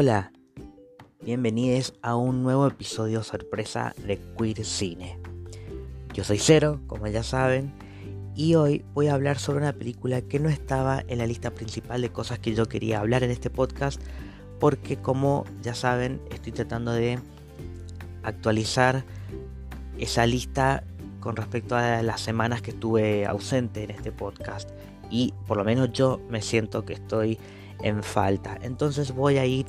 Hola, 0.00 0.30
bienvenidos 1.22 1.92
a 2.02 2.14
un 2.14 2.44
nuevo 2.44 2.68
episodio 2.68 3.24
sorpresa 3.24 3.96
de 4.06 4.20
Queer 4.38 4.64
Cine. 4.64 5.18
Yo 6.14 6.22
soy 6.22 6.38
Cero, 6.38 6.80
como 6.86 7.08
ya 7.08 7.24
saben, 7.24 7.72
y 8.36 8.54
hoy 8.54 8.84
voy 8.94 9.08
a 9.08 9.14
hablar 9.14 9.40
sobre 9.40 9.58
una 9.58 9.72
película 9.72 10.22
que 10.22 10.38
no 10.38 10.50
estaba 10.50 11.02
en 11.08 11.18
la 11.18 11.26
lista 11.26 11.50
principal 11.50 12.00
de 12.00 12.10
cosas 12.10 12.38
que 12.38 12.54
yo 12.54 12.66
quería 12.66 13.00
hablar 13.00 13.24
en 13.24 13.32
este 13.32 13.50
podcast, 13.50 14.00
porque 14.60 14.98
como 14.98 15.44
ya 15.62 15.74
saben, 15.74 16.20
estoy 16.30 16.52
tratando 16.52 16.92
de 16.92 17.18
actualizar 18.22 19.02
esa 19.98 20.26
lista 20.26 20.84
con 21.18 21.34
respecto 21.34 21.74
a 21.74 22.02
las 22.02 22.20
semanas 22.20 22.62
que 22.62 22.70
estuve 22.70 23.26
ausente 23.26 23.82
en 23.82 23.90
este 23.90 24.12
podcast 24.12 24.70
y 25.10 25.34
por 25.48 25.56
lo 25.56 25.64
menos 25.64 25.92
yo 25.92 26.20
me 26.28 26.40
siento 26.40 26.84
que 26.84 26.92
estoy 26.92 27.36
en 27.82 28.02
falta. 28.02 28.58
Entonces 28.62 29.14
voy 29.14 29.38
a 29.38 29.46
ir 29.46 29.66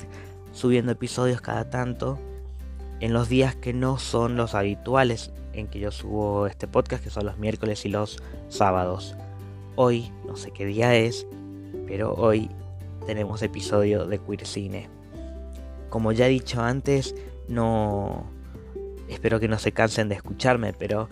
subiendo 0.52 0.92
episodios 0.92 1.40
cada 1.40 1.70
tanto 1.70 2.18
en 3.00 3.12
los 3.12 3.28
días 3.28 3.56
que 3.56 3.72
no 3.72 3.98
son 3.98 4.36
los 4.36 4.54
habituales 4.54 5.30
en 5.52 5.68
que 5.68 5.80
yo 5.80 5.90
subo 5.90 6.46
este 6.46 6.68
podcast, 6.68 7.02
que 7.02 7.10
son 7.10 7.26
los 7.26 7.38
miércoles 7.38 7.84
y 7.84 7.88
los 7.88 8.22
sábados. 8.48 9.16
Hoy, 9.76 10.12
no 10.26 10.36
sé 10.36 10.50
qué 10.50 10.64
día 10.66 10.94
es, 10.94 11.26
pero 11.86 12.14
hoy 12.14 12.50
tenemos 13.06 13.42
episodio 13.42 14.06
de 14.06 14.18
Queer 14.18 14.46
Cine. 14.46 14.88
Como 15.88 16.12
ya 16.12 16.26
he 16.26 16.30
dicho 16.30 16.60
antes, 16.62 17.14
no... 17.48 18.24
Espero 19.08 19.40
que 19.40 19.48
no 19.48 19.58
se 19.58 19.72
cansen 19.72 20.08
de 20.08 20.14
escucharme, 20.14 20.72
pero 20.72 21.08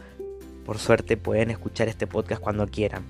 por 0.65 0.79
suerte 0.79 1.17
pueden 1.17 1.51
escuchar 1.51 1.89
este 1.89 2.07
podcast 2.07 2.41
cuando 2.41 2.69
quieran. 2.69 3.03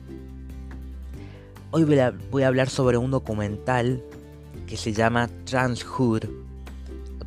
Hoy 1.70 1.84
voy 1.84 2.42
a, 2.42 2.46
hablar 2.46 2.70
sobre 2.70 2.96
un 2.96 3.10
documental 3.10 4.02
que 4.66 4.78
se 4.78 4.94
llama 4.94 5.28
Transhood. 5.44 6.24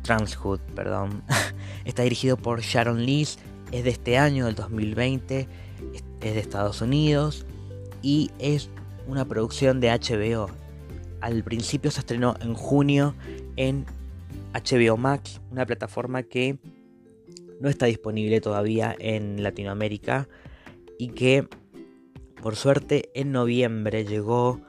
Transhood, 0.02 0.58
perdón. 0.74 1.22
Está 1.84 2.02
dirigido 2.02 2.36
por 2.36 2.60
Sharon 2.60 3.06
Lees, 3.06 3.38
es 3.70 3.84
de 3.84 3.90
este 3.90 4.18
año, 4.18 4.46
del 4.46 4.56
2020, 4.56 5.46
es 5.94 6.34
de 6.34 6.40
Estados 6.40 6.80
Unidos 6.80 7.46
y 8.02 8.32
es 8.40 8.68
una 9.06 9.24
producción 9.26 9.78
de 9.78 9.90
HBO. 9.90 10.50
Al 11.20 11.44
principio 11.44 11.92
se 11.92 12.00
estrenó 12.00 12.34
en 12.40 12.54
junio 12.54 13.14
en 13.54 13.86
HBO 14.54 14.96
Max, 14.96 15.40
una 15.52 15.66
plataforma 15.66 16.24
que 16.24 16.58
no 17.60 17.68
está 17.68 17.86
disponible 17.86 18.40
todavía 18.40 18.96
en 18.98 19.40
Latinoamérica 19.40 20.28
y 20.98 21.10
que 21.10 21.46
por 22.42 22.56
suerte 22.56 23.10
en 23.14 23.30
noviembre 23.30 24.04
llegó 24.04 24.60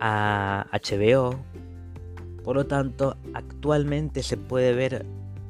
a 0.00 0.66
HBO. 0.72 1.36
Por 2.42 2.56
lo 2.56 2.66
tanto, 2.66 3.16
actualmente 3.34 4.22
se 4.22 4.38
puede 4.38 4.72
ver 4.72 5.04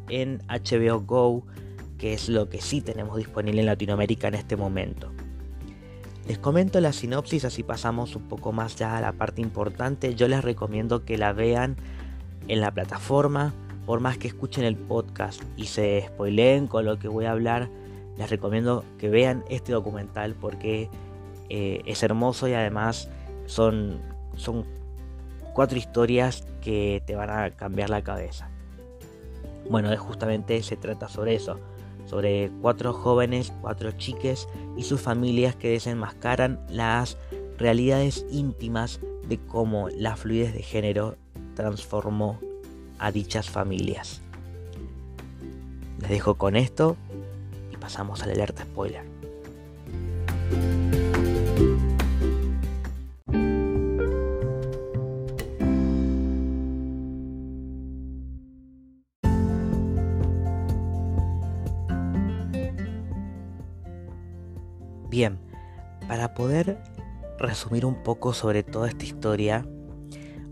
en 0.09 0.43
HBO 0.49 1.01
Go, 1.01 1.47
que 1.99 2.15
es 2.15 2.29
lo 2.29 2.49
que 2.49 2.61
sí 2.61 2.81
tenemos 2.81 3.17
disponible 3.17 3.61
en 3.61 3.67
Latinoamérica 3.67 4.27
en 4.29 4.35
este 4.35 4.57
momento. 4.57 5.13
Les 6.27 6.39
comento 6.39 6.81
la 6.81 6.93
sinopsis, 6.93 7.45
así 7.45 7.63
pasamos 7.63 8.17
un 8.17 8.29
poco 8.29 8.53
más 8.53 8.75
ya 8.77 8.99
a 8.99 9.01
la 9.01 9.13
parte 9.13 9.41
importante. 9.41 10.15
Yo 10.17 10.27
les 10.27 10.43
recomiendo 10.43 11.05
que 11.05 11.17
la 11.17 11.33
vean 11.33 11.77
en 12.49 12.61
la 12.61 12.73
plataforma, 12.73 13.55
por 13.87 14.01
más 14.01 14.19
que 14.19 14.29
escuchen 14.29 14.65
el 14.65 14.77
podcast 14.77 15.43
y 15.57 15.67
se 15.67 16.05
spoileen 16.09 16.67
con 16.67 16.85
lo 16.85 16.99
que 16.99 17.09
voy 17.09 17.25
a 17.25 17.33
hablar, 17.33 17.71
les 18.19 18.31
recomiendo 18.31 18.85
que 18.99 19.09
vean 19.09 19.45
este 19.49 19.73
documental 19.73 20.35
porque 20.35 20.91
eh, 21.55 21.83
es 21.85 22.03
hermoso 22.03 22.49
y 22.49 22.55
además 22.55 23.11
son, 23.45 24.01
son 24.37 24.65
cuatro 25.53 25.77
historias 25.77 26.47
que 26.63 27.03
te 27.07 27.15
van 27.15 27.29
a 27.29 27.51
cambiar 27.51 27.91
la 27.91 28.03
cabeza. 28.03 28.49
Bueno, 29.69 29.95
justamente 29.99 30.63
se 30.63 30.79
trata 30.79 31.11
sobre 31.11 31.35
eso, 31.35 31.59
sobre 32.07 32.51
cuatro 32.63 32.95
jóvenes, 32.95 33.53
cuatro 33.61 33.93
chiques 33.93 34.49
y 34.79 34.85
sus 34.85 35.03
familias 35.03 35.55
que 35.55 35.69
desenmascaran 35.69 36.59
las 36.71 37.19
realidades 37.59 38.25
íntimas 38.31 39.01
de 39.29 39.37
cómo 39.37 39.91
la 39.91 40.17
fluidez 40.17 40.55
de 40.55 40.63
género 40.63 41.17
transformó 41.55 42.41
a 42.99 43.13
dichas 43.13 43.51
familias. 43.51 44.23
Les 46.01 46.09
dejo 46.09 46.37
con 46.37 46.57
esto 46.57 46.97
y 47.71 47.77
pasamos 47.77 48.23
al 48.23 48.31
alerta 48.31 48.63
spoiler. 48.63 49.05
Poder 66.35 66.79
resumir 67.39 67.85
un 67.85 68.03
poco 68.03 68.33
sobre 68.33 68.63
toda 68.63 68.89
esta 68.89 69.05
historia, 69.05 69.67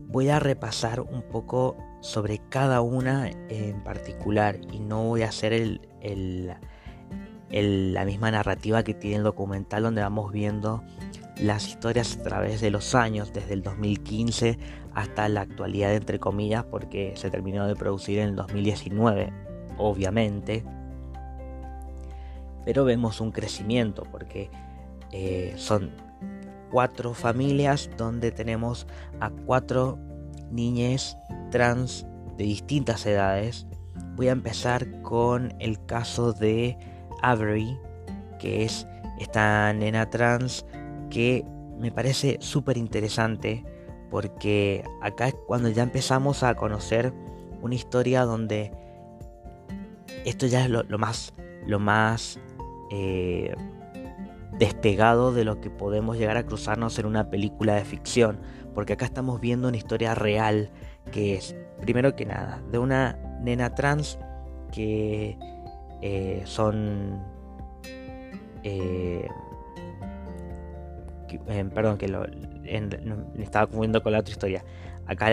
voy 0.07 0.29
a 0.29 0.39
repasar 0.41 1.01
un 1.01 1.23
poco 1.23 1.77
sobre 2.01 2.39
cada 2.49 2.81
una 2.81 3.31
en 3.49 3.83
particular 3.85 4.59
y 4.73 4.81
no 4.81 5.05
voy 5.05 5.23
a 5.23 5.29
hacer 5.29 5.81
la 7.51 8.05
misma 8.05 8.31
narrativa 8.31 8.83
que 8.83 8.95
tiene 8.95 9.17
el 9.17 9.23
documental 9.23 9.83
donde 9.85 10.03
vamos 10.03 10.33
viendo 10.33 10.83
las 11.41 11.69
historias 11.69 12.17
a 12.17 12.23
través 12.23 12.61
de 12.61 12.71
los 12.71 12.95
años, 12.95 13.33
desde 13.33 13.55
el 13.55 13.63
2015 13.63 14.59
hasta 14.95 15.29
la 15.29 15.43
actualidad, 15.43 15.95
entre 15.95 16.19
comillas, 16.19 16.65
porque 16.65 17.13
se 17.17 17.31
terminó 17.31 17.67
de 17.67 17.77
producir 17.77 18.19
en 18.19 18.31
el 18.31 18.37
2019, 18.37 19.33
obviamente. 19.79 20.65
Pero 22.65 22.85
vemos 22.85 23.21
un 23.21 23.31
crecimiento 23.31 24.03
porque 24.11 24.51
eh, 25.13 25.55
son 25.57 25.91
cuatro 26.71 27.15
familias 27.15 27.91
donde 27.97 28.31
tenemos 28.31 28.87
a 29.21 29.31
cuatro 29.31 29.99
niñas 30.51 31.17
trans 31.51 32.07
de 32.37 32.45
distintas 32.45 33.05
edades. 33.07 33.67
Voy 34.17 34.29
a 34.29 34.33
empezar 34.33 35.03
con 35.03 35.55
el 35.59 35.85
caso 35.87 36.33
de 36.33 36.77
Avery, 37.23 37.79
que 38.39 38.65
es 38.65 38.87
esta 39.19 39.73
nena 39.73 40.09
trans 40.11 40.65
que 41.11 41.45
me 41.79 41.91
parece 41.91 42.39
súper 42.41 42.77
interesante 42.77 43.65
porque 44.11 44.85
acá 45.03 45.29
es 45.29 45.35
cuando 45.47 45.69
ya 45.69 45.83
empezamos 45.83 46.43
a 46.43 46.55
conocer 46.55 47.13
una 47.63 47.75
historia 47.75 48.25
donde 48.25 48.73
esto 50.25 50.47
ya 50.47 50.65
es 50.65 50.71
lo, 50.71 50.99
más, 50.99 51.33
lo 51.67 51.79
más 51.79 52.39
eh, 52.91 53.55
despegado 54.59 55.33
de 55.33 55.45
lo 55.45 55.61
que 55.61 55.71
podemos 55.71 56.19
llegar 56.19 56.37
a 56.37 56.45
cruzarnos 56.45 56.99
en 56.99 57.07
una 57.07 57.31
película 57.31 57.75
de 57.75 57.85
ficción, 57.85 58.41
porque 58.75 58.95
acá 58.95 59.05
estamos 59.05 59.41
viendo 59.41 59.69
una 59.69 59.77
historia 59.77 60.15
real 60.15 60.71
que 61.13 61.35
es, 61.35 61.57
primero 61.81 62.15
que 62.15 62.27
nada, 62.27 62.63
de 62.71 62.79
una 62.79 63.19
nena 63.43 63.75
trans 63.75 64.19
que 64.73 65.39
eh, 66.03 66.43
son... 66.45 67.23
Eh, 68.63 69.27
perdón, 71.75 71.97
que 71.97 72.09
lo, 72.09 72.27
estaba 73.39 73.67
confundiendo 73.67 74.03
con 74.03 74.13
la 74.13 74.21
otra 74.21 74.33
historia. 74.33 74.65
Acá 75.07 75.29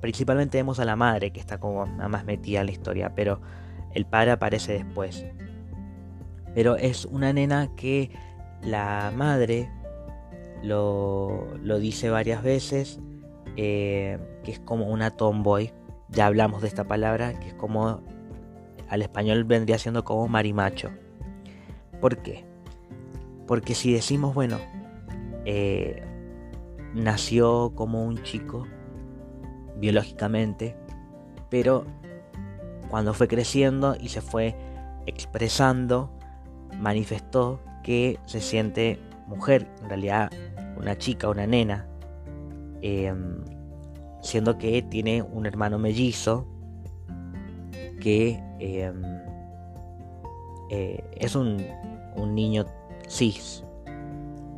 principalmente 0.00 0.58
vemos 0.58 0.80
a 0.80 0.84
la 0.84 0.96
madre 0.96 1.30
que 1.30 1.40
está 1.40 1.58
como 1.58 1.86
más 1.86 2.24
metida 2.24 2.60
en 2.60 2.66
la 2.66 2.72
historia, 2.72 3.12
pero 3.14 3.40
el 3.94 4.06
padre 4.06 4.32
aparece 4.32 4.72
después. 4.72 5.26
Pero 6.54 6.76
es 6.76 7.04
una 7.04 7.32
nena 7.32 7.74
que 7.76 8.10
la 8.62 9.12
madre 9.14 9.70
lo, 10.62 11.48
dice 11.80 12.10
varias 12.10 12.42
veces, 12.42 13.00
eh, 13.56 14.18
que 14.44 14.52
es 14.52 14.60
como 14.60 14.88
una 14.88 15.10
tomboy. 15.10 15.72
Ya 16.08 16.26
hablamos 16.26 16.62
de 16.62 16.68
esta 16.68 16.84
palabra, 16.84 17.38
que 17.38 17.48
es 17.48 17.54
como 17.54 18.00
al 18.88 19.02
español 19.02 19.44
vendría 19.44 19.78
siendo 19.78 20.04
como 20.04 20.26
marimacho. 20.28 20.90
¿Por 22.00 22.18
qué? 22.18 22.44
Porque 23.46 23.74
si 23.74 23.92
decimos, 23.92 24.34
bueno, 24.34 24.58
eh, 25.44 26.02
nació 26.94 27.72
como 27.74 28.04
un 28.04 28.22
chico 28.22 28.66
biológicamente, 29.76 30.76
pero 31.48 31.86
cuando 32.88 33.14
fue 33.14 33.28
creciendo 33.28 33.96
y 33.98 34.08
se 34.08 34.20
fue 34.20 34.56
expresando, 35.06 36.10
manifestó 36.76 37.60
que 37.82 38.18
se 38.26 38.40
siente 38.40 38.98
mujer, 39.26 39.66
en 39.82 39.88
realidad 39.88 40.30
una 40.76 40.96
chica, 40.96 41.28
una 41.28 41.46
nena, 41.46 41.86
em, 42.82 43.44
siendo 44.22 44.58
que 44.58 44.82
tiene 44.82 45.22
un 45.22 45.46
hermano 45.46 45.78
mellizo 45.78 46.46
que 48.00 48.42
em, 48.58 49.02
eh, 50.70 51.02
es 51.16 51.34
un, 51.34 51.64
niño 52.34 52.66
cis. 53.08 53.64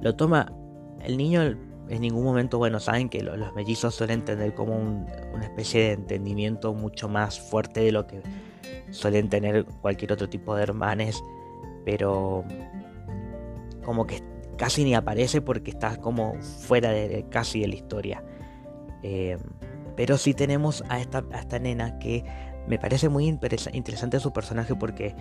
Lo 0.01 0.15
toma, 0.17 0.53
el 1.01 1.17
niño 1.17 1.43
en 1.89 2.01
ningún 2.01 2.25
momento, 2.25 2.59
bueno, 2.59 2.81
saben 2.81 3.09
que 3.09 3.23
los 3.23 3.55
mellizos 3.55 3.95
suelen 3.95 4.25
tener 4.25 4.55
como 4.55 4.77
una 4.77 5.45
especie 5.45 5.81
de 5.83 5.93
entendimiento 5.93 6.75
mucho 6.75 7.09
más 7.09 7.39
fuerte 7.39 7.81
de 7.81 7.93
lo 7.93 8.07
que 8.07 8.23
suelen 8.91 9.29
tener 9.29 9.65
cualquier 9.81 10.13
otro 10.13 10.29
tipo 10.29 10.57
de 10.57 10.63
hermanes, 10.65 11.23
pero 11.85 12.45
como 13.85 14.07
que 14.07 14.23
casi 14.57 14.85
ni 14.85 14.95
aparece 14.95 15.41
porque 15.41 15.71
está 15.71 15.97
como 15.97 16.35
fuera 16.41 16.91
de 16.91 17.27
casi 17.31 17.61
de 17.61 17.69
la 17.69 17.75
historia. 17.75 18.25
Eh, 19.03 19.37
pero 19.97 20.17
sí 20.17 20.35
tenemos 20.35 20.85
a 20.89 21.01
esta, 21.01 21.23
nena 21.61 21.99
que 21.99 22.25
me 22.67 22.79
parece 22.79 23.09
muy 23.09 23.27
interesante 23.27 24.21
su 24.21 24.33
personaje 24.33 24.75
porque 24.75 25.15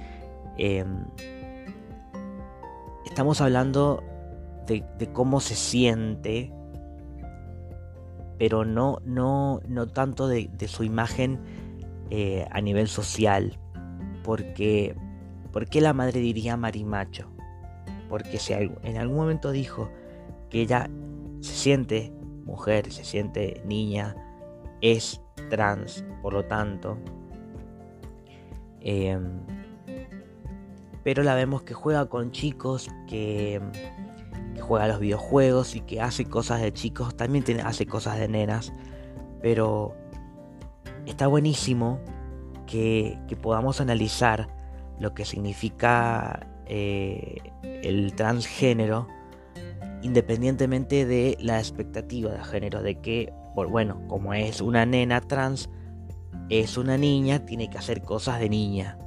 em, 0.57 1.05
estamos 3.05 3.41
hablando 3.41 4.03
de, 4.67 5.09
cómo 5.11 5.41
se 5.41 5.55
siente, 5.55 6.53
pero 8.37 8.63
no, 8.63 8.99
no, 9.03 9.59
no 9.67 9.87
tanto 9.87 10.27
de, 10.27 10.49
su 10.67 10.83
imagen 10.83 11.39
eh, 12.09 12.47
a 12.51 12.61
nivel 12.61 12.87
social. 12.87 13.57
Porque, 14.23 14.95
¿Por 15.51 15.67
qué 15.67 15.81
la 15.81 15.93
madre 15.93 16.19
diría 16.19 16.55
marimacho? 16.55 17.30
Porque 18.11 18.37
si 18.37 18.53
en 18.53 18.97
algún 18.97 19.17
momento 19.17 19.49
dijo 19.49 19.89
que 20.51 20.61
ella 20.61 20.87
se 21.39 21.53
siente 21.53 22.13
mujer, 22.45 22.91
se 22.91 23.03
siente 23.03 23.63
niña, 23.65 24.15
es 24.81 25.19
trans, 25.49 26.05
por 26.21 26.33
lo 26.33 26.45
tanto, 26.45 26.99
Em, 28.81 29.41
pero 31.03 31.23
la 31.23 31.35
vemos 31.35 31.63
que 31.63 31.73
juega 31.73 32.07
con 32.07 32.31
chicos, 32.31 32.89
que, 33.07 33.61
juega 34.59 34.85
a 34.85 34.87
los 34.87 34.99
videojuegos 34.99 35.75
y 35.75 35.81
que 35.81 36.01
hace 36.01 36.25
cosas 36.25 36.61
de 36.61 36.71
chicos, 36.73 37.15
también 37.15 37.43
hace 37.61 37.85
cosas 37.85 38.19
de 38.19 38.27
nenas. 38.27 38.73
Pero 39.41 39.95
está 41.05 41.27
buenísimo 41.27 41.99
que, 42.67 43.17
podamos 43.41 43.81
analizar 43.81 44.49
lo 44.99 45.13
que 45.13 45.25
significa 45.25 46.47
eh, 46.73 47.35
el 47.83 48.15
transgénero 48.15 49.05
independientemente 50.01 51.05
de 51.05 51.37
la 51.39 51.59
expectativa 51.59 52.31
de 52.31 52.43
género, 52.43 52.81
de 52.81 52.95
que, 52.95 53.33
bueno, 53.55 54.01
como 54.07 54.33
es 54.33 54.61
una 54.61 54.85
nena 54.85 55.21
trans, 55.21 55.69
es 56.49 56.77
una 56.77 56.97
niña, 56.97 57.45
tiene 57.45 57.69
que 57.69 57.77
hacer 57.77 58.01
cosas 58.01 58.39
de 58.39 58.49
niña. 58.49 58.97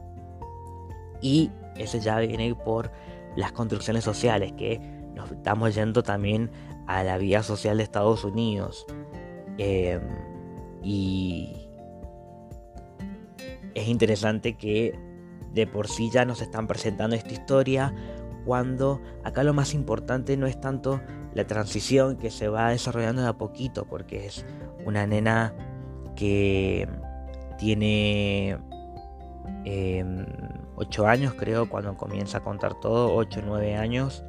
Y 1.21 1.51
eso 1.77 1.99
ya 1.99 2.19
viene 2.19 2.55
por 2.55 2.93
las 3.35 3.53
construcciones 3.53 4.05
sociales, 4.05 4.53
que 4.53 4.79
nos 5.15 5.33
estamos 5.33 5.75
yendo 5.75 6.03
también 6.03 6.51
a 6.87 7.03
la 7.03 7.19
vida 7.19 7.43
social 7.43 7.79
de 7.79 7.83
Estados 7.83 8.25
Unidos. 8.25 8.87
Em, 9.59 10.03
y 10.83 11.69
es 13.75 13.89
interesante 13.89 14.55
que 14.55 14.99
de 15.55 15.67
por 15.67 15.89
sí 15.89 16.11
ya 16.11 16.25
nos 16.25 16.43
están 16.43 16.67
presentando 16.67 17.17
esta 17.17 17.33
historia 17.33 17.95
cuando 18.45 19.01
acá 19.23 19.43
lo 19.43 19.55
más 19.55 19.73
importante 19.75 20.37
no 20.37 20.47
es 20.47 20.61
tanto 20.61 21.01
la 21.33 21.47
transición 21.47 22.17
que 22.17 22.31
se 22.31 22.49
va 22.49 22.71
desarrollando 22.71 23.23
de 23.23 23.29
a 23.29 23.33
poquito, 23.33 23.87
porque 23.87 24.27
es 24.27 24.45
una 24.85 25.07
nena 25.07 25.55
que 26.15 26.89
tiene 27.59 28.59
8 30.77 31.03
em, 31.03 31.09
años 31.09 31.35
creo 31.35 31.69
cuando 31.69 31.97
comienza 31.97 32.39
a 32.39 32.45
contar 32.45 32.75
todo, 32.81 33.15
8 33.15 33.41
o 33.41 33.43
9 33.47 33.77
años. 33.77 34.25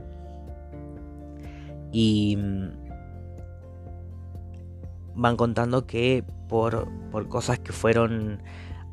Y 1.91 2.37
mm, 2.37 2.85
van 5.15 5.37
contando 5.37 5.85
que 5.85 6.23
por, 6.47 6.87
por 7.11 7.27
cosas 7.27 7.59
que 7.59 7.71
fueron 7.71 8.41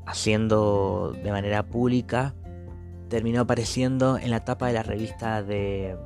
haciendo 0.07 1.15
de 1.23 1.31
manera 1.31 1.65
pública, 1.65 2.35
terminó 3.09 3.43
apareciendo 3.43 4.19
en 4.19 4.31
la 4.31 4.45
tapa 4.45 4.67
de 4.69 4.73
la 4.73 4.83
revista 4.83 5.43
de, 5.43 5.97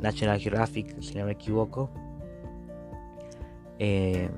National 0.00 0.40
Geographic, 0.40 1.00
si 1.00 1.14
no 1.14 1.26
me 1.26 1.32
equivoco. 1.32 1.90
Eh, 3.78 4.30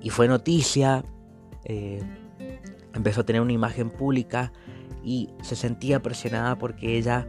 y 0.00 0.08
fue 0.08 0.28
noticia, 0.28 1.04
eh, 1.64 2.02
empezó 2.94 3.20
a 3.20 3.24
tener 3.24 3.42
una 3.42 3.52
imagen 3.52 3.90
pública 3.90 4.52
y 5.04 5.28
se 5.42 5.56
sentía 5.56 6.00
presionada 6.00 6.56
porque 6.56 6.96
ella 6.96 7.28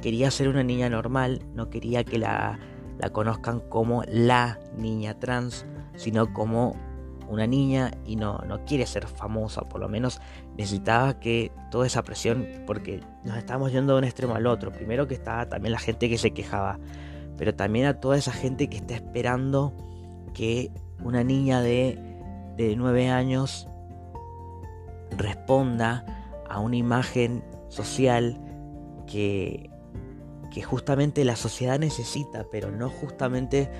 quería 0.00 0.30
ser 0.30 0.48
una 0.48 0.62
niña 0.62 0.88
normal, 0.88 1.42
no 1.54 1.70
quería 1.70 2.04
que 2.04 2.18
la, 2.18 2.58
la 2.98 3.10
conozcan 3.10 3.60
como 3.60 4.04
la 4.06 4.60
niña 4.76 5.18
trans, 5.18 5.66
sino 5.96 6.32
como 6.32 6.76
una 7.28 7.46
niña 7.46 7.92
y 8.06 8.16
no, 8.16 8.38
no 8.46 8.64
quiere 8.64 8.86
ser 8.86 9.06
famosa, 9.06 9.62
por 9.62 9.80
lo 9.80 9.88
menos 9.88 10.20
necesitaba 10.56 11.18
que 11.18 11.52
toda 11.70 11.86
esa 11.86 12.02
presión, 12.02 12.46
porque 12.66 13.00
nos 13.24 13.36
estamos 13.36 13.72
yendo 13.72 13.94
de 13.94 13.98
un 14.00 14.04
extremo 14.04 14.34
al 14.34 14.46
otro, 14.46 14.72
primero 14.72 15.06
que 15.06 15.14
estaba 15.14 15.48
también 15.48 15.72
la 15.72 15.78
gente 15.78 16.08
que 16.08 16.18
se 16.18 16.32
quejaba, 16.32 16.78
pero 17.36 17.54
también 17.54 17.86
a 17.86 18.00
toda 18.00 18.16
esa 18.16 18.32
gente 18.32 18.68
que 18.68 18.76
está 18.76 18.94
esperando 18.94 19.72
que 20.34 20.70
una 21.02 21.24
niña 21.24 21.60
de, 21.60 21.98
de 22.56 22.76
9 22.76 23.08
años 23.10 23.68
responda 25.16 26.04
a 26.48 26.60
una 26.60 26.76
imagen 26.76 27.44
social 27.68 28.38
que, 29.06 29.70
que 30.52 30.62
justamente 30.62 31.24
la 31.24 31.36
sociedad 31.36 31.78
necesita, 31.78 32.46
pero 32.50 32.70
no 32.70 32.88
justamente 32.88 33.70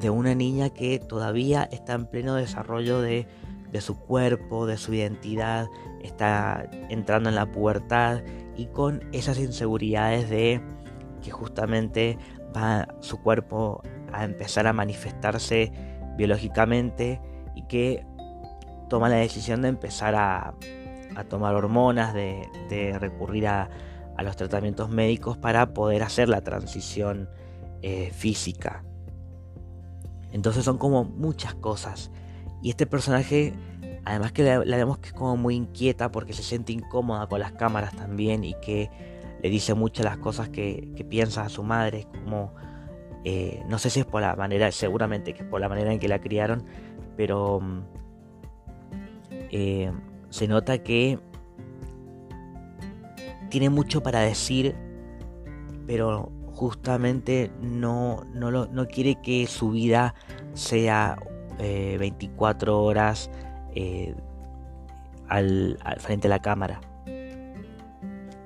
de 0.00 0.10
una 0.10 0.34
niña 0.34 0.70
que 0.70 0.98
todavía 0.98 1.68
está 1.70 1.94
en 1.94 2.06
pleno 2.06 2.34
desarrollo 2.34 3.00
de, 3.00 3.26
de 3.70 3.80
su 3.80 3.98
cuerpo, 3.98 4.66
de 4.66 4.76
su 4.76 4.94
identidad, 4.94 5.66
está 6.02 6.68
entrando 6.88 7.28
en 7.28 7.34
la 7.34 7.50
pubertad 7.50 8.22
y 8.56 8.66
con 8.66 9.02
esas 9.12 9.38
inseguridades 9.38 10.28
de 10.30 10.62
que 11.22 11.30
justamente 11.30 12.18
va 12.56 12.88
su 13.00 13.20
cuerpo 13.22 13.82
a 14.12 14.24
empezar 14.24 14.66
a 14.66 14.72
manifestarse 14.72 15.72
biológicamente 16.16 17.20
y 17.54 17.62
que 17.62 18.06
toma 18.88 19.08
la 19.08 19.16
decisión 19.16 19.62
de 19.62 19.68
empezar 19.68 20.14
a, 20.14 20.54
tomar 21.28 21.54
hormonas, 21.54 22.14
de, 22.14 22.96
recurrir 22.98 23.48
a, 23.48 23.68
los 24.18 24.36
tratamientos 24.36 24.88
médicos 24.88 25.38
para 25.38 25.72
poder 25.72 26.02
hacer 26.02 26.28
la 26.28 26.40
transición 26.40 27.28
eh, 27.82 28.10
física. 28.12 28.82
Entonces 30.32 30.64
son 30.64 30.78
como 30.78 31.04
muchas 31.04 31.54
cosas. 31.54 32.10
Y 32.62 32.70
este 32.70 32.86
personaje, 32.86 33.54
además 34.04 34.32
que 34.32 34.42
la, 34.44 34.76
vemos 34.76 34.98
que 34.98 35.08
es 35.08 35.14
como 35.14 35.36
muy 35.36 35.54
inquieta 35.54 36.10
porque 36.10 36.32
se 36.32 36.42
siente 36.42 36.72
incómoda 36.72 37.26
con 37.28 37.40
las 37.40 37.52
cámaras 37.52 37.94
también 37.94 38.44
y 38.44 38.54
que 38.60 38.90
le 39.42 39.50
dice 39.50 39.74
muchas 39.74 40.04
las 40.04 40.18
cosas 40.18 40.48
que, 40.48 40.92
que 40.96 41.04
piensa 41.04 41.42
a 41.42 41.48
su 41.48 41.62
madre, 41.62 42.06
como 42.24 42.52
eh, 43.24 43.62
no 43.68 43.78
sé 43.78 43.90
si 43.90 44.00
es 44.00 44.06
por 44.06 44.22
la 44.22 44.34
manera, 44.36 44.70
seguramente 44.72 45.34
que 45.34 45.42
es 45.42 45.48
por 45.48 45.60
la 45.60 45.68
manera 45.68 45.92
en 45.92 45.98
que 45.98 46.08
la 46.08 46.20
criaron, 46.20 46.64
pero 47.16 47.60
mm, 47.60 47.80
eh, 49.50 49.92
se 50.30 50.48
nota 50.48 50.78
que 50.78 51.18
tiene 53.50 53.70
mucho 53.70 54.02
para 54.02 54.20
decir, 54.20 54.74
pero 55.86 56.30
justamente 56.58 57.52
no, 57.60 58.24
no, 58.34 58.88
quiere 58.88 59.14
que 59.22 59.46
su 59.46 59.70
vida 59.70 60.14
sea 60.54 61.16
24 61.58 62.72
eh, 62.72 62.74
horas 62.74 63.30
al, 65.28 65.78
frente 65.98 66.26
de 66.26 66.28
la 66.30 66.42
cámara. 66.42 66.80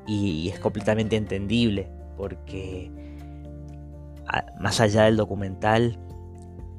y 0.06 0.50
es 0.50 0.58
completamente 0.58 1.16
entendible 1.16 1.88
porque 2.18 2.90
más 4.60 4.80
allá 4.80 5.04
del 5.04 5.16
documental, 5.16 5.98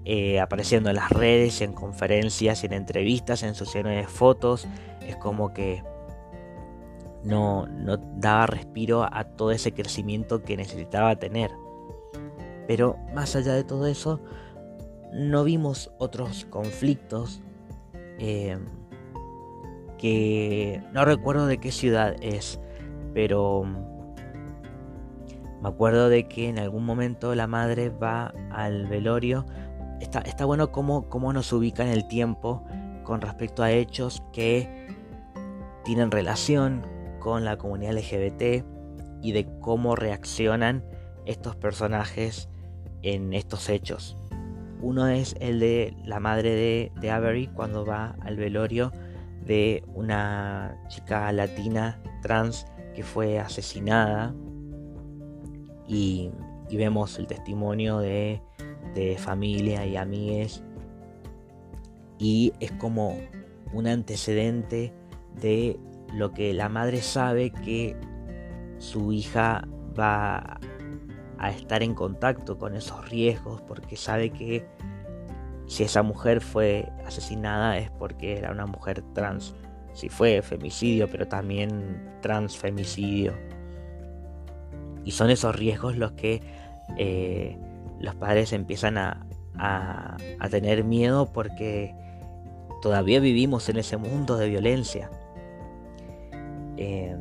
eh, 0.06 0.40
apareciendo 0.40 0.90
en 0.90 0.98
las 0.98 1.10
redes, 1.10 1.62
en 1.62 1.74
conferencias, 1.74 2.64
en 2.64 2.74
entrevistas, 2.74 3.42
en 3.44 3.56
sesiones 3.56 4.06
de 4.06 4.08
fotos, 4.08 4.68
es 5.02 5.16
como 5.16 5.54
que 5.54 5.84
no, 7.24 7.68
no 7.68 7.98
daba 8.18 8.48
respiro 8.48 9.04
a 9.04 9.24
todo 9.24 9.52
ese 9.52 9.74
crecimiento 9.74 10.44
que 10.44 10.58
necesitaba 10.58 11.16
tener. 11.16 11.52
Pero 12.68 12.98
más 13.14 13.36
allá 13.36 13.54
de 13.54 13.64
todo 13.64 13.88
eso, 13.88 14.20
no 15.14 15.44
vimos 15.44 15.92
otros 15.98 16.46
conflictos 16.50 17.42
eh, 18.20 18.58
que 19.98 20.82
no 20.92 21.06
recuerdo 21.06 21.48
de 21.48 21.60
qué 21.60 21.72
ciudad 21.72 22.16
es, 22.22 22.60
pero 23.14 23.64
me 25.62 25.70
acuerdo 25.70 26.10
de 26.10 26.28
que 26.28 26.50
en 26.50 26.60
algún 26.60 26.86
momento 26.86 27.36
la 27.36 27.48
madre 27.48 27.90
va 27.90 28.34
al 28.52 28.88
velorio. 28.88 29.46
Está, 30.02 30.20
está 30.20 30.46
bueno 30.46 30.72
cómo, 30.72 31.08
cómo 31.08 31.32
nos 31.32 31.54
ubica 31.54 31.84
en 31.84 31.90
el 31.90 32.08
tiempo 32.08 32.64
con 33.04 33.22
respecto 33.22 33.64
a 33.64 33.72
hechos 33.72 34.24
que 34.34 34.88
tienen 35.86 36.12
relación 36.12 36.93
con 37.24 37.46
la 37.46 37.58
comunidad 37.58 37.94
LGBT 37.94 38.66
y 39.22 39.32
de 39.32 39.48
cómo 39.62 39.96
reaccionan 39.96 40.84
estos 41.26 41.56
personajes 41.56 42.50
en 43.02 43.32
estos 43.34 43.70
hechos. 43.70 44.18
Uno 44.82 45.08
es 45.08 45.34
el 45.40 45.62
de 45.62 45.96
la 46.04 46.20
madre 46.20 46.92
de, 46.94 47.12
Avery 47.12 47.48
cuando 47.48 47.86
va 47.86 48.18
al 48.22 48.36
velorio 48.36 48.92
de 49.46 49.86
una 49.94 50.78
chica 50.90 51.32
latina 51.32 52.02
trans 52.22 52.66
que 52.94 53.04
fue 53.04 53.40
asesinada 53.40 54.36
y, 55.88 56.30
vemos 56.72 57.20
el 57.20 57.28
testimonio 57.28 58.00
de, 58.00 58.42
de 58.96 59.16
familia 59.20 59.86
y 59.86 59.96
amigues 59.96 60.64
y 62.18 62.52
es 62.60 62.72
como 62.72 63.16
un 63.74 63.86
antecedente 63.86 64.92
de 65.40 65.80
lo 66.14 66.32
que 66.32 66.54
la 66.54 66.70
madre 66.70 67.02
sabe 67.02 67.52
que 67.52 67.96
su 68.78 69.12
hija 69.12 69.68
va 69.98 70.60
a 71.38 71.50
estar 71.50 71.84
en 71.84 71.94
contacto 71.94 72.58
con 72.58 72.76
esos 72.76 73.10
riesgos 73.10 73.62
porque 73.62 73.96
sabe 73.96 74.30
que 74.30 74.66
si 75.68 75.84
esa 75.84 76.04
mujer 76.04 76.42
fue 76.42 76.90
asesinada 77.06 77.78
es 77.78 77.90
porque 77.92 78.38
era 78.38 78.52
una 78.52 78.66
mujer 78.66 79.02
trans. 79.14 79.56
Si 79.94 80.10
fue 80.10 80.42
femicidio, 80.42 81.08
pero 81.10 81.28
también 81.28 82.18
transfemicidio. 82.22 83.34
Y 85.06 85.12
son 85.12 85.30
esos 85.30 85.56
riesgos 85.56 85.98
los 85.98 86.14
que 86.14 86.42
eh, 86.98 87.58
los 88.00 88.16
padres 88.16 88.54
empiezan 88.54 88.98
a, 88.98 89.26
tener 90.50 90.84
miedo 90.84 91.32
porque 91.32 91.96
todavía 92.82 93.20
vivimos 93.20 93.70
en 93.70 93.78
ese 93.78 93.98
mundo 93.98 94.38
de 94.38 94.50
violencia. 94.50 95.10
Eh, 96.84 97.16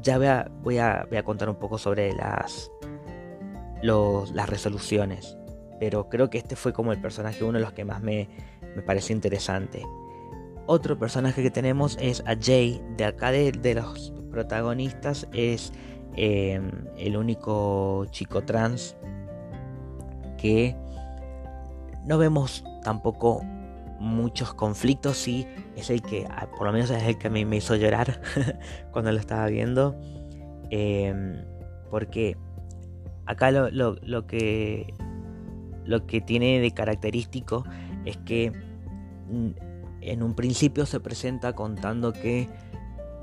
ya 0.00 0.48
voy 0.62 0.78
a, 0.78 1.06
contar 1.22 1.50
un 1.50 1.56
poco 1.56 1.76
sobre 1.76 2.14
las, 2.14 2.70
las 3.82 4.48
resoluciones. 4.48 5.36
Pero 5.78 6.08
creo 6.08 6.30
que 6.30 6.38
este 6.38 6.56
fue 6.56 6.72
como 6.72 6.92
el 6.92 7.00
personaje, 7.00 7.44
uno 7.44 7.58
de 7.58 7.64
los 7.64 7.72
que 7.72 7.84
más 7.84 8.00
me, 8.00 8.28
me 8.74 8.82
pareció 8.82 9.14
interesante. 9.14 9.82
Otro 10.66 10.98
personaje 10.98 11.42
que 11.42 11.50
tenemos 11.50 11.98
es 12.00 12.22
a 12.26 12.36
Jay. 12.40 12.82
De 12.96 13.04
acá 13.04 13.30
de, 13.30 13.74
los 13.74 14.12
protagonistas 14.30 15.28
es 15.32 15.72
em, 16.16 16.70
el 16.96 17.16
único 17.16 18.06
chico 18.10 18.42
trans 18.42 18.96
que 20.36 20.74
no 22.06 22.18
vemos 22.18 22.64
tampoco 22.82 23.42
muchos 23.98 24.54
conflictos. 24.54 25.18
Sí, 25.18 25.46
es 25.78 25.90
el 25.90 26.02
que, 26.02 26.26
ah, 26.28 26.48
por 26.56 26.66
lo 26.66 26.72
menos 26.72 26.90
es 26.90 27.02
el 27.04 27.18
que 27.18 27.28
a 27.28 27.30
mí 27.30 27.44
me 27.44 27.56
hizo 27.56 27.76
llorar 27.76 28.20
cuando 28.92 29.12
lo 29.12 29.18
estaba 29.18 29.46
viendo. 29.46 29.98
Em, 30.70 31.36
porque 31.90 32.36
acá 33.26 33.50
lo, 33.50 33.70
lo, 33.70 34.26
que 34.26 34.92
lo 35.84 36.06
que 36.06 36.20
tiene 36.20 36.60
de 36.60 36.72
característico 36.72 37.64
es 38.04 38.16
que 38.18 38.50
mm, 39.30 39.50
en 40.00 40.22
un 40.22 40.34
principio 40.34 40.84
se 40.84 41.00
presenta 41.00 41.54
contando 41.54 42.12
que 42.12 42.48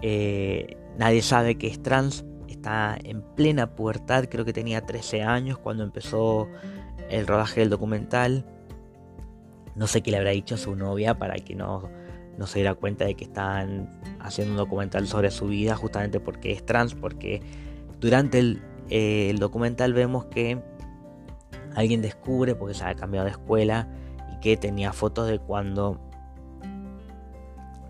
eh, 0.02 0.78
nadie 0.98 1.22
sabe 1.22 1.58
que 1.58 1.68
es 1.68 1.82
trans, 1.82 2.26
está 2.48 2.98
en 3.04 3.22
plena 3.36 3.76
pubertad, 3.76 4.26
creo 4.30 4.46
que 4.46 4.54
tenía 4.54 4.86
13 4.86 5.24
años 5.24 5.58
cuando 5.58 5.84
empezó 5.84 6.48
el 7.10 7.28
rodaje 7.28 7.60
del 7.60 7.70
documental. 7.70 8.46
No 9.76 9.88
sé 9.88 10.02
qué 10.02 10.12
le 10.12 10.18
habrá 10.18 10.32
dicho 10.32 10.56
a 10.56 10.58
su 10.58 10.76
novia 10.76 11.18
para 11.20 11.36
que 11.36 11.54
no, 11.54 11.90
no 12.38 12.48
se 12.48 12.60
diera 12.60 12.76
cuenta 12.76 13.06
de 13.06 13.16
que 13.16 13.26
están 13.26 14.00
haciendo 14.20 14.54
un 14.54 14.58
documental 14.58 15.08
sobre 15.08 15.32
su 15.32 15.48
vida 15.48 15.76
justamente 15.76 16.20
porque 16.20 16.52
es 16.52 16.66
trans, 16.66 16.96
porque 16.96 17.42
durante 18.00 18.40
el, 18.40 18.62
eh, 18.90 19.34
documental 19.40 19.94
vemos 19.94 20.26
que 20.26 20.62
alguien 21.76 22.02
descubre, 22.02 22.56
porque 22.56 22.74
se 22.74 22.84
había 22.84 22.96
cambiado 22.96 23.26
de 23.26 23.32
escuela, 23.32 23.88
y 24.34 24.40
que 24.40 24.58
tenía 24.58 24.94
fotos 24.94 25.28
de 25.28 25.40
cuando 25.40 26.00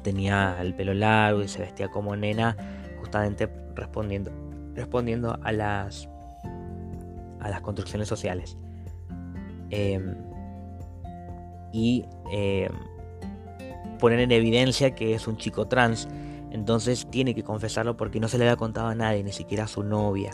tenía 0.04 0.58
el 0.62 0.76
pelo 0.76 0.94
largo 0.94 1.42
y 1.42 1.48
se 1.48 1.60
vestía 1.60 1.90
como 1.90 2.16
nena, 2.16 2.56
justamente 3.00 3.50
respondiendo, 3.76 4.32
respondiendo 4.76 5.38
a 5.42 5.52
las 5.52 6.08
a 7.40 7.50
las 7.50 7.62
construcciones 7.62 8.08
sociales. 8.08 8.58
Em, 9.70 10.16
y 11.72 12.06
eh, 12.32 12.70
poner 13.98 14.20
en 14.20 14.32
evidencia 14.32 14.96
que 14.96 15.14
es 15.14 15.28
un 15.28 15.38
chico 15.38 15.68
trans. 15.68 16.08
Entonces 16.52 17.08
tiene 17.10 17.36
que 17.36 17.44
confesarlo 17.44 17.98
porque 17.98 18.20
no 18.20 18.28
se 18.28 18.38
le 18.38 18.46
había 18.46 18.56
contado 18.56 18.88
a 18.88 18.96
nadie, 18.96 19.24
ni 19.24 19.32
siquiera 19.32 19.66
a 19.66 19.68
su 19.68 19.84
novia. 19.84 20.32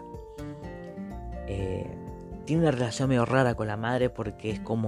Eh, 1.48 1.88
tiene 2.46 2.62
una 2.62 2.72
relación 2.72 3.10
medio 3.10 3.26
rara 3.26 3.56
con 3.56 3.68
la 3.68 3.78
madre 3.78 4.10
porque 4.10 4.52
es 4.52 4.60
como... 4.60 4.88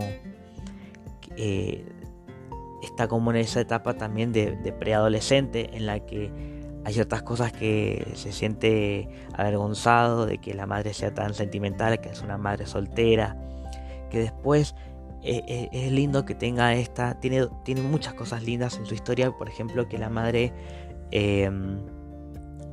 Eh, 1.36 1.86
está 2.84 3.08
como 3.08 3.32
en 3.32 3.38
esa 3.38 3.62
etapa 3.62 3.96
también 3.96 4.34
de, 4.34 4.58
de 4.58 4.72
preadolescente 4.74 5.76
en 5.76 5.86
la 5.86 6.00
que 6.06 6.32
hay 6.86 6.94
ciertas 6.94 7.24
cosas 7.24 7.54
que 7.54 8.12
se 8.16 8.32
siente 8.32 9.08
avergonzado 9.34 10.26
de 10.26 10.40
que 10.40 10.54
la 10.54 10.66
madre 10.66 10.94
sea 10.94 11.14
tan 11.14 11.34
sentimental, 11.34 12.02
que 12.02 12.10
es 12.10 12.22
una 12.22 12.38
madre 12.38 12.66
soltera, 12.66 13.38
que 14.10 14.20
después 14.20 14.76
eh, 15.24 15.70
es 15.72 15.92
lindo 15.92 16.26
que 16.26 16.36
tenga 16.36 16.74
esta, 16.74 17.20
tiene, 17.20 17.48
tiene 17.64 17.82
muchas 17.82 18.14
cosas 18.14 18.44
lindas 18.44 18.78
en 18.78 18.86
su 18.86 18.94
historia, 18.94 19.32
por 19.32 19.48
ejemplo 19.48 19.88
que 19.88 19.98
la 19.98 20.10
madre 20.10 20.52
em, 21.12 21.80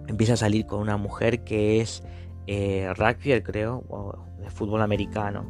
empieza 0.08 0.34
a 0.34 0.36
salir 0.36 0.66
con 0.66 0.80
una 0.80 0.96
mujer 0.96 1.44
que 1.44 1.80
es 1.80 2.02
eh, 2.46 2.92
rugby, 2.96 3.40
creo, 3.42 3.84
o 3.88 4.18
de 4.40 4.50
fútbol 4.50 4.82
americano. 4.82 5.44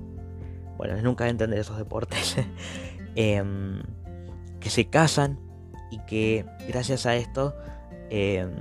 Bueno, 0.77 1.01
nunca 1.03 1.25
voy 1.25 1.29
a 1.29 1.31
entender 1.31 1.59
esos 1.59 1.79
deportes. 1.79 2.37
Em, 3.17 3.83
que 4.61 4.71
se 4.71 4.85
casan 4.85 5.41
y 5.91 5.99
que 6.07 6.45
gracias 6.69 7.07
a 7.07 7.17
esto 7.17 7.57
em, 8.09 8.53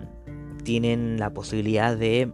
tienen 0.63 1.19
la 1.19 1.29
posibilidad 1.35 1.95
de 1.95 2.33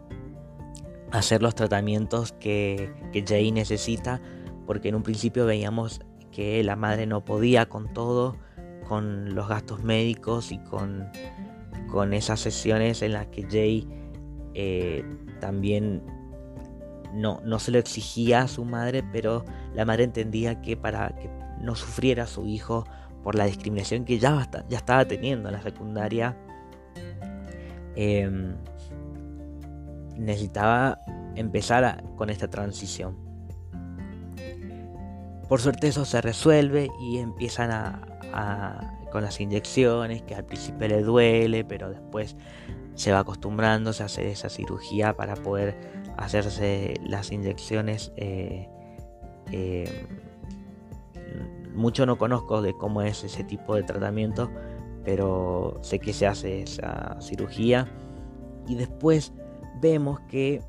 hacer 1.11 1.41
los 1.41 1.55
tratamientos 1.55 2.31
que, 2.31 2.93
que 3.11 3.25
Jay 3.27 3.51
necesita, 3.51 4.21
porque 4.65 4.89
en 4.89 4.95
un 4.95 5.03
principio 5.03 5.45
veíamos 5.45 6.01
que 6.31 6.63
la 6.63 6.75
madre 6.75 7.05
no 7.05 7.23
podía 7.23 7.67
con 7.67 7.93
todo, 7.93 8.37
con 8.87 9.33
los 9.35 9.47
gastos 9.47 9.83
médicos 9.83 10.51
y 10.51 10.59
con, 10.59 11.07
con 11.89 12.13
esas 12.13 12.39
sesiones 12.39 13.01
en 13.01 13.13
las 13.13 13.27
que 13.27 13.43
Jay 13.49 13.87
eh, 14.53 15.03
también 15.39 16.03
no, 17.13 17.39
no 17.45 17.59
se 17.59 17.71
lo 17.71 17.79
exigía 17.79 18.41
a 18.41 18.47
su 18.47 18.65
madre, 18.65 19.03
pero 19.11 19.45
la 19.73 19.85
madre 19.85 20.03
entendía 20.03 20.61
que 20.61 20.75
para 20.75 21.15
que 21.15 21.29
no 21.61 21.75
sufriera 21.75 22.27
su 22.27 22.45
hijo 22.45 22.85
por 23.23 23.35
la 23.35 23.45
discriminación 23.45 24.05
que 24.05 24.19
ya, 24.19 24.49
ya 24.69 24.77
estaba 24.77 25.05
teniendo 25.05 25.49
en 25.49 25.55
la 25.55 25.61
secundaria, 25.61 26.37
em, 27.95 28.55
necesitaba 30.17 30.99
empezar 31.35 32.03
con 32.15 32.29
esta 32.29 32.49
transición. 32.49 33.24
Por 35.47 35.61
suerte 35.61 35.87
eso 35.87 36.05
se 36.05 36.21
resuelve 36.21 36.89
y 36.99 37.19
empiezan 37.19 38.01
con 39.11 39.23
las 39.23 39.39
inyecciones, 39.39 40.23
que 40.23 40.35
al 40.35 40.45
principio 40.45 40.87
le 40.87 41.01
duele, 41.01 41.63
pero 41.63 41.89
después 41.89 42.35
se 42.95 43.11
va 43.11 43.19
acostumbrándose 43.19 44.03
a 44.03 44.07
hacer 44.07 44.25
esa 44.25 44.49
cirugía 44.49 45.15
para 45.15 45.35
poder 45.35 45.77
hacerse 46.17 46.95
las 47.03 47.31
inyecciones. 47.31 48.11
Eh, 48.17 48.67
eh, 49.51 50.07
mucho 51.73 52.05
no 52.05 52.17
conozco 52.17 52.61
de 52.61 52.73
cómo 52.73 53.01
es 53.01 53.23
ese 53.23 53.43
tipo 53.43 53.75
de 53.75 53.83
tratamiento, 53.83 54.49
pero 55.03 55.77
sé 55.81 55.99
que 55.99 56.13
se 56.13 56.25
hace 56.25 56.63
esa 56.63 57.17
cirugía. 57.21 57.87
Y 58.67 58.75
después 58.75 59.33
vemos 59.79 60.19
que 60.21 60.61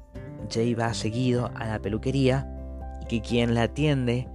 Jay 0.51 0.75
va 0.75 0.93
seguido 0.93 1.51
a 1.55 1.67
la 1.67 1.79
peluquería 1.79 2.47
y 3.03 3.07
que 3.07 3.21
quien 3.23 3.55
la 3.55 3.65
atiende 3.65 4.29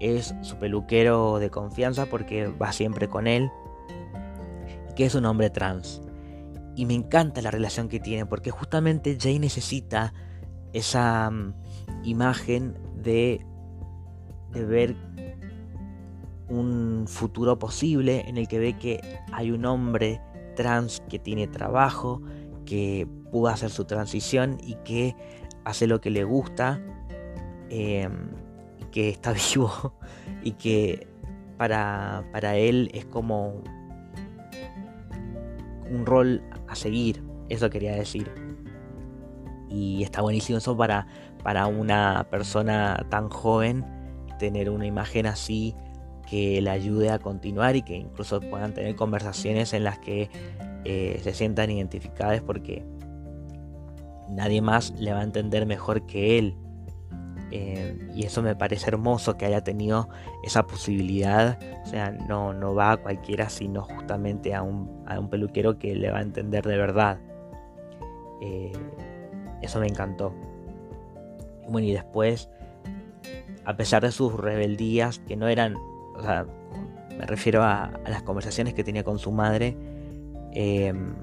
es 0.00 0.34
su 0.42 0.56
peluquero 0.56 1.38
de 1.38 1.50
confianza 1.50 2.06
porque 2.06 2.48
va 2.48 2.72
siempre 2.72 3.08
con 3.08 3.26
él 3.26 3.50
que 4.96 5.06
es 5.06 5.14
un 5.14 5.24
hombre 5.24 5.50
trans. 5.50 6.02
Y 6.76 6.86
me 6.86 6.94
encanta 6.94 7.42
la 7.42 7.50
relación 7.50 7.88
que 7.88 8.00
tiene 8.00 8.26
porque 8.26 8.50
justamente 8.50 9.16
Jay 9.20 9.38
necesita 9.38 10.12
esa 10.72 11.30
mm, 11.30 11.54
imagen 12.04 12.78
de, 12.96 13.44
de 14.52 14.64
ver 14.64 14.96
un 16.48 17.04
futuro 17.06 17.58
posible 17.58 18.24
en 18.28 18.36
el 18.36 18.48
que 18.48 18.58
ve 18.58 18.78
que 18.78 19.00
hay 19.32 19.50
un 19.50 19.64
hombre 19.64 20.20
trans 20.56 21.02
que 21.08 21.18
tiene 21.18 21.46
trabajo, 21.46 22.20
que 22.66 23.06
pudo 23.30 23.48
hacer 23.48 23.70
su 23.70 23.84
transición 23.84 24.58
y 24.62 24.74
que 24.84 25.16
hace 25.64 25.86
lo 25.86 26.00
que 26.00 26.10
le 26.10 26.24
gusta, 26.24 26.80
em, 27.68 28.30
que 28.90 29.08
está 29.08 29.32
vivo 29.54 29.94
y 30.42 30.52
que 30.52 31.06
para, 31.56 32.24
para 32.32 32.56
él 32.56 32.90
es 32.94 33.04
como 33.04 33.62
un 35.90 36.06
rol 36.06 36.42
a 36.68 36.74
seguir, 36.74 37.22
eso 37.48 37.68
quería 37.68 37.94
decir. 37.94 38.30
Y 39.68 40.02
está 40.02 40.22
buenísimo 40.22 40.58
eso 40.58 40.76
para, 40.76 41.06
para 41.42 41.66
una 41.66 42.26
persona 42.30 43.06
tan 43.08 43.28
joven, 43.28 43.84
tener 44.38 44.70
una 44.70 44.86
imagen 44.86 45.26
así 45.26 45.74
que 46.28 46.60
le 46.62 46.70
ayude 46.70 47.10
a 47.10 47.18
continuar 47.18 47.76
y 47.76 47.82
que 47.82 47.96
incluso 47.96 48.40
puedan 48.40 48.72
tener 48.72 48.94
conversaciones 48.94 49.72
en 49.72 49.84
las 49.84 49.98
que 49.98 50.30
eh, 50.84 51.20
se 51.22 51.34
sientan 51.34 51.70
identificadas 51.70 52.40
porque 52.40 52.84
nadie 54.28 54.62
más 54.62 54.92
le 54.98 55.12
va 55.12 55.20
a 55.20 55.24
entender 55.24 55.66
mejor 55.66 56.06
que 56.06 56.38
él. 56.38 56.56
Eh, 57.50 57.98
y 58.14 58.24
eso 58.24 58.42
me 58.42 58.54
parece 58.54 58.88
hermoso 58.88 59.36
que 59.36 59.46
haya 59.46 59.62
tenido 59.62 60.08
esa 60.44 60.66
posibilidad. 60.66 61.58
O 61.84 61.86
sea, 61.86 62.10
no, 62.10 62.52
no 62.52 62.74
va 62.74 62.92
a 62.92 62.96
cualquiera, 62.96 63.48
sino 63.48 63.82
justamente 63.82 64.54
a 64.54 64.62
un, 64.62 65.04
a 65.06 65.18
un 65.18 65.28
peluquero 65.28 65.78
que 65.78 65.94
le 65.94 66.10
va 66.10 66.18
a 66.18 66.22
entender 66.22 66.64
de 66.64 66.76
verdad. 66.76 67.18
Eh, 68.40 68.72
eso 69.62 69.80
me 69.80 69.86
encantó. 69.86 70.34
Bueno, 71.68 71.86
y 71.86 71.92
después, 71.92 72.48
a 73.64 73.76
pesar 73.76 74.02
de 74.02 74.12
sus 74.12 74.34
rebeldías, 74.34 75.18
que 75.20 75.36
no 75.36 75.48
eran, 75.48 75.76
o 76.16 76.22
sea, 76.22 76.46
me 77.16 77.26
refiero 77.26 77.62
a, 77.62 77.90
las 78.08 78.22
conversaciones 78.22 78.74
que 78.74 78.82
tenía 78.82 79.04
con 79.04 79.18
su 79.18 79.30
madre, 79.30 79.76
em, 80.52 81.14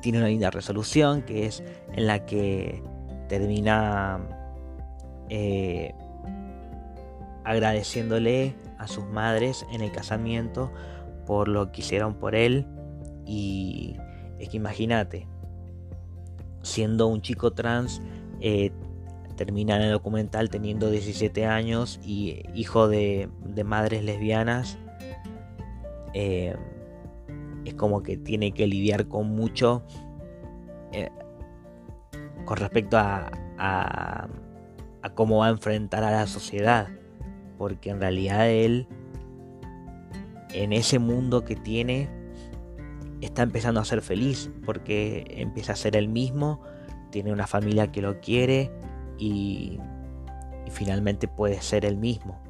tiene 0.00 0.18
una 0.18 0.28
linda 0.28 0.50
resolución 0.50 1.22
que 1.22 1.46
es 1.46 1.62
en 1.92 2.06
la 2.06 2.24
que 2.26 2.82
termina 3.28 4.20
eh, 5.28 5.94
agradeciéndole 7.44 8.54
a 8.78 8.86
sus 8.86 9.04
madres 9.04 9.66
en 9.72 9.80
el 9.80 9.92
casamiento 9.92 10.70
por 11.26 11.48
lo 11.48 11.72
que 11.72 11.80
hicieron 11.80 12.14
por 12.14 12.34
él. 12.34 12.66
Y 13.26 13.96
es 14.38 14.48
que 14.48 14.56
imagínate 14.56 15.26
siendo 16.62 17.06
un 17.06 17.20
chico 17.20 17.52
trans 17.52 18.00
eh, 18.40 18.72
termina 19.36 19.76
en 19.76 19.82
el 19.82 19.92
documental 19.92 20.48
teniendo 20.48 20.90
17 20.90 21.46
años 21.46 22.00
y 22.04 22.42
hijo 22.54 22.88
de, 22.88 23.28
madres 23.64 24.02
lesbianas 24.02 24.78
eh, 26.14 26.56
es 27.64 27.74
como 27.74 28.02
que 28.02 28.16
tiene 28.16 28.52
que 28.52 28.66
lidiar 28.66 29.08
con 29.08 29.28
mucho 29.28 29.82
con 32.44 32.56
respecto 32.56 32.98
a, 32.98 33.30
a, 33.58 34.28
cómo 35.14 35.38
va 35.38 35.46
a 35.46 35.50
enfrentar 35.50 36.04
a 36.04 36.10
la 36.10 36.26
sociedad. 36.26 36.88
Porque 37.58 37.90
en 37.90 38.00
realidad 38.00 38.48
él, 38.48 38.86
en 40.52 40.72
ese 40.72 40.98
mundo 40.98 41.44
que 41.44 41.56
tiene, 41.56 42.08
está 43.20 43.42
empezando 43.42 43.80
a 43.80 43.84
ser 43.84 44.02
feliz. 44.02 44.50
Porque 44.64 45.24
empieza 45.28 45.72
a 45.72 45.76
ser 45.76 45.96
el 45.96 46.08
mismo, 46.08 46.60
tiene 47.10 47.32
una 47.32 47.46
familia 47.46 47.92
que 47.92 48.02
lo 48.02 48.20
quiere 48.20 48.70
y, 49.18 49.78
finalmente 50.70 51.28
puede 51.28 51.60
ser 51.60 51.84
el 51.84 51.96
mismo. 51.96 52.40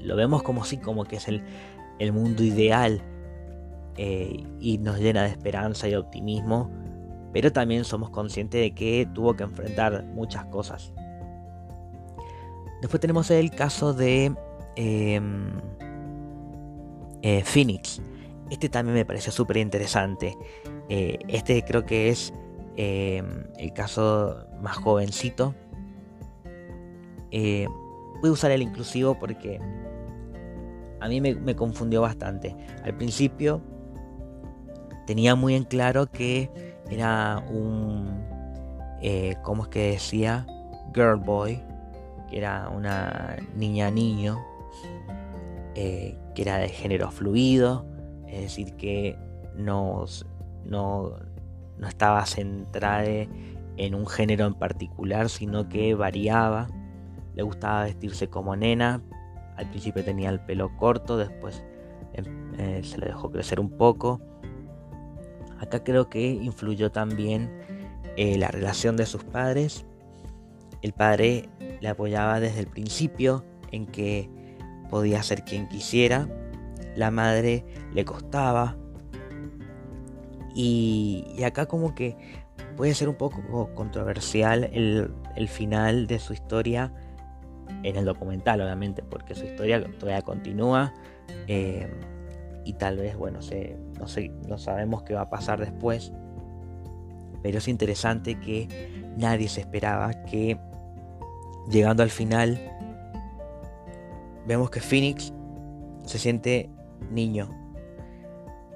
Lo 0.00 0.16
vemos 0.16 0.42
como 0.42 0.64
si, 0.64 0.76
como 0.76 1.04
que 1.04 1.16
es 1.16 1.28
el, 1.28 1.42
mundo 2.12 2.42
ideal 2.44 3.00
eh, 3.96 4.44
y 4.60 4.78
nos 4.78 4.98
llena 5.00 5.22
de 5.22 5.30
esperanza 5.30 5.88
y 5.88 5.94
optimismo 5.94 6.70
pero 7.32 7.52
también 7.52 7.84
somos 7.84 8.10
conscientes 8.10 8.60
de 8.60 8.74
que 8.74 9.08
tuvo 9.14 9.34
que 9.36 9.44
enfrentar 9.44 10.04
muchas 10.04 10.44
cosas. 10.46 10.92
Después 12.80 13.00
tenemos 13.00 13.30
el 13.30 13.50
caso 13.50 13.92
de 13.92 14.32
em, 14.76 15.50
eh, 17.22 17.42
Phoenix. 17.44 18.00
Este 18.50 18.68
también 18.68 18.94
me 18.94 19.04
pareció 19.04 19.32
súper 19.32 19.58
interesante. 19.58 20.36
Eh, 20.88 21.18
este 21.28 21.62
creo 21.64 21.84
que 21.84 22.08
es 22.08 22.32
em, 22.76 23.44
el 23.58 23.72
caso 23.72 24.46
más 24.62 24.76
jovencito. 24.76 25.54
Eh, 27.30 27.66
voy 28.20 28.30
a 28.30 28.32
usar 28.32 28.52
el 28.52 28.62
inclusivo 28.62 29.18
porque 29.18 29.60
a 31.00 31.08
mí 31.08 31.20
me 31.20 31.56
confundió 31.56 32.00
bastante. 32.00 32.56
Al 32.84 32.96
principio 32.96 33.60
tenía 35.06 35.34
muy 35.34 35.54
en 35.54 35.64
claro 35.64 36.10
que 36.10 36.50
era 36.90 37.42
un, 37.50 38.24
eh, 39.02 39.36
¿cómo 39.42 39.64
es 39.64 39.68
que 39.68 39.90
decía? 39.92 40.46
Girl 40.94 41.16
Boy, 41.16 41.62
que 42.28 42.38
era 42.38 42.68
una 42.68 43.36
niña 43.54 43.90
niño, 43.90 44.38
eh, 45.74 46.16
que 46.34 46.42
era 46.42 46.58
de 46.58 46.68
género 46.68 47.10
fluido, 47.10 47.86
es 48.26 48.42
decir, 48.42 48.74
que 48.76 49.16
no, 49.54 50.04
no, 50.64 51.12
no 51.78 51.88
estaba 51.88 52.24
centrada 52.26 53.04
en 53.04 53.94
un 53.94 54.06
género 54.06 54.46
en 54.46 54.54
particular, 54.54 55.28
sino 55.28 55.68
que 55.68 55.94
variaba. 55.94 56.68
Le 57.34 57.42
gustaba 57.42 57.84
vestirse 57.84 58.28
como 58.28 58.56
nena, 58.56 59.00
al 59.56 59.68
principio 59.70 60.04
tenía 60.04 60.30
el 60.30 60.40
pelo 60.40 60.76
corto, 60.76 61.16
después 61.16 61.62
em, 62.14 62.54
eh, 62.58 62.80
se 62.82 62.98
le 62.98 63.06
dejó 63.06 63.30
crecer 63.30 63.60
un 63.60 63.70
poco 63.70 64.20
Acá 65.58 65.82
creo 65.82 66.08
que 66.08 66.28
influyó 66.28 66.90
también 66.90 67.50
eh, 68.16 68.38
la 68.38 68.48
relación 68.48 68.96
de 68.96 69.06
sus 69.06 69.24
padres. 69.24 69.84
El 70.82 70.92
padre 70.92 71.48
le 71.80 71.88
apoyaba 71.88 72.40
desde 72.40 72.60
el 72.60 72.66
principio 72.66 73.44
en 73.72 73.86
que 73.86 74.28
podía 74.90 75.22
ser 75.22 75.44
quien 75.44 75.68
quisiera. 75.68 76.28
La 76.96 77.10
madre 77.10 77.64
le 77.94 78.04
costaba. 78.04 78.76
Y, 80.54 81.42
acá 81.44 81.66
como 81.66 81.94
que 81.94 82.16
puede 82.76 82.94
ser 82.94 83.08
un 83.08 83.14
poco 83.14 83.72
controversial 83.74 84.64
el, 84.72 85.48
final 85.48 86.08
de 86.08 86.18
su 86.18 86.32
historia 86.32 86.92
en 87.84 87.96
el 87.96 88.04
documental, 88.04 88.60
obviamente, 88.60 89.02
porque 89.02 89.34
su 89.34 89.44
historia 89.44 89.84
todavía 89.98 90.22
continúa. 90.22 90.92
Eh, 91.46 91.88
y 92.64 92.72
tal 92.74 92.96
vez, 92.96 93.16
bueno, 93.16 93.40
no, 93.98 94.58
sabemos 94.58 95.02
qué 95.02 95.14
va 95.14 95.22
a 95.22 95.30
pasar 95.30 95.60
después. 95.60 96.12
Pero 97.42 97.58
es 97.58 97.68
interesante 97.68 98.38
que 98.40 98.68
nadie 99.16 99.48
se 99.48 99.60
esperaba 99.60 100.24
que 100.24 100.58
llegando 101.70 102.02
al 102.02 102.10
final 102.10 102.58
vemos 104.46 104.70
que 104.70 104.80
Phoenix 104.80 105.32
se 106.04 106.18
siente 106.18 106.70
niño. 107.10 107.50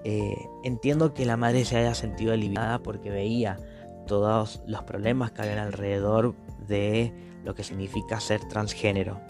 Eh, 0.05 0.37
entiendo 0.65 1.15
que 1.15 1.25
la 1.25 1.37
madre 1.37 1.65
se 1.65 1.77
haya 1.77 1.95
sentido 1.95 2.33
aliviada 2.33 2.81
porque 2.81 3.11
veía 3.11 3.59
todos 4.07 4.63
los 4.67 4.83
problemas 4.85 5.31
que 5.31 5.43
había 5.43 5.63
alrededor 5.63 6.35
de 6.67 7.13
lo 7.45 7.55
que 7.55 7.65
significa 7.65 8.21
ser 8.21 8.41
transgénero. 8.49 9.21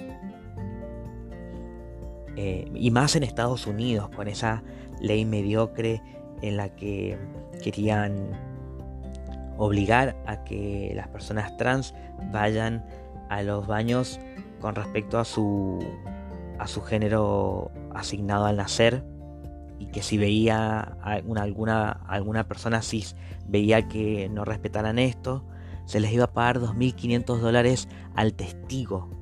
Eh, 2.36 2.70
y 2.74 2.90
más 2.90 3.14
en 3.16 3.22
Estados 3.22 3.66
Unidos, 3.66 4.08
con 4.14 4.28
esa 4.28 4.62
ley 5.00 5.24
mediocre 5.24 6.02
en 6.40 6.56
la 6.56 6.74
que 6.74 7.18
querían 7.62 8.30
obligar 9.58 10.16
a 10.26 10.42
que 10.44 10.92
las 10.94 11.08
personas 11.08 11.56
trans 11.56 11.94
vayan 12.32 12.84
a 13.28 13.42
los 13.42 13.66
baños 13.66 14.18
con 14.60 14.74
respecto 14.74 15.18
a 15.18 15.24
su, 15.24 15.78
a 16.58 16.66
su 16.66 16.80
género 16.82 17.70
asignado 17.94 18.46
al 18.46 18.56
nacer 18.56 19.04
y 19.78 19.86
que 19.86 20.02
si 20.02 20.16
veía 20.16 20.80
alguna, 21.02 21.90
alguna 22.06 22.48
persona 22.48 22.82
cis 22.82 23.16
veía 23.46 23.88
que 23.88 24.28
no 24.28 24.44
respetaran 24.44 24.98
esto, 24.98 25.44
se 25.84 26.00
les 26.00 26.12
iba 26.12 26.24
a 26.24 26.32
pagar 26.32 26.60
2.500 26.60 27.38
dólares 27.38 27.88
al 28.14 28.34
testigo 28.34 29.21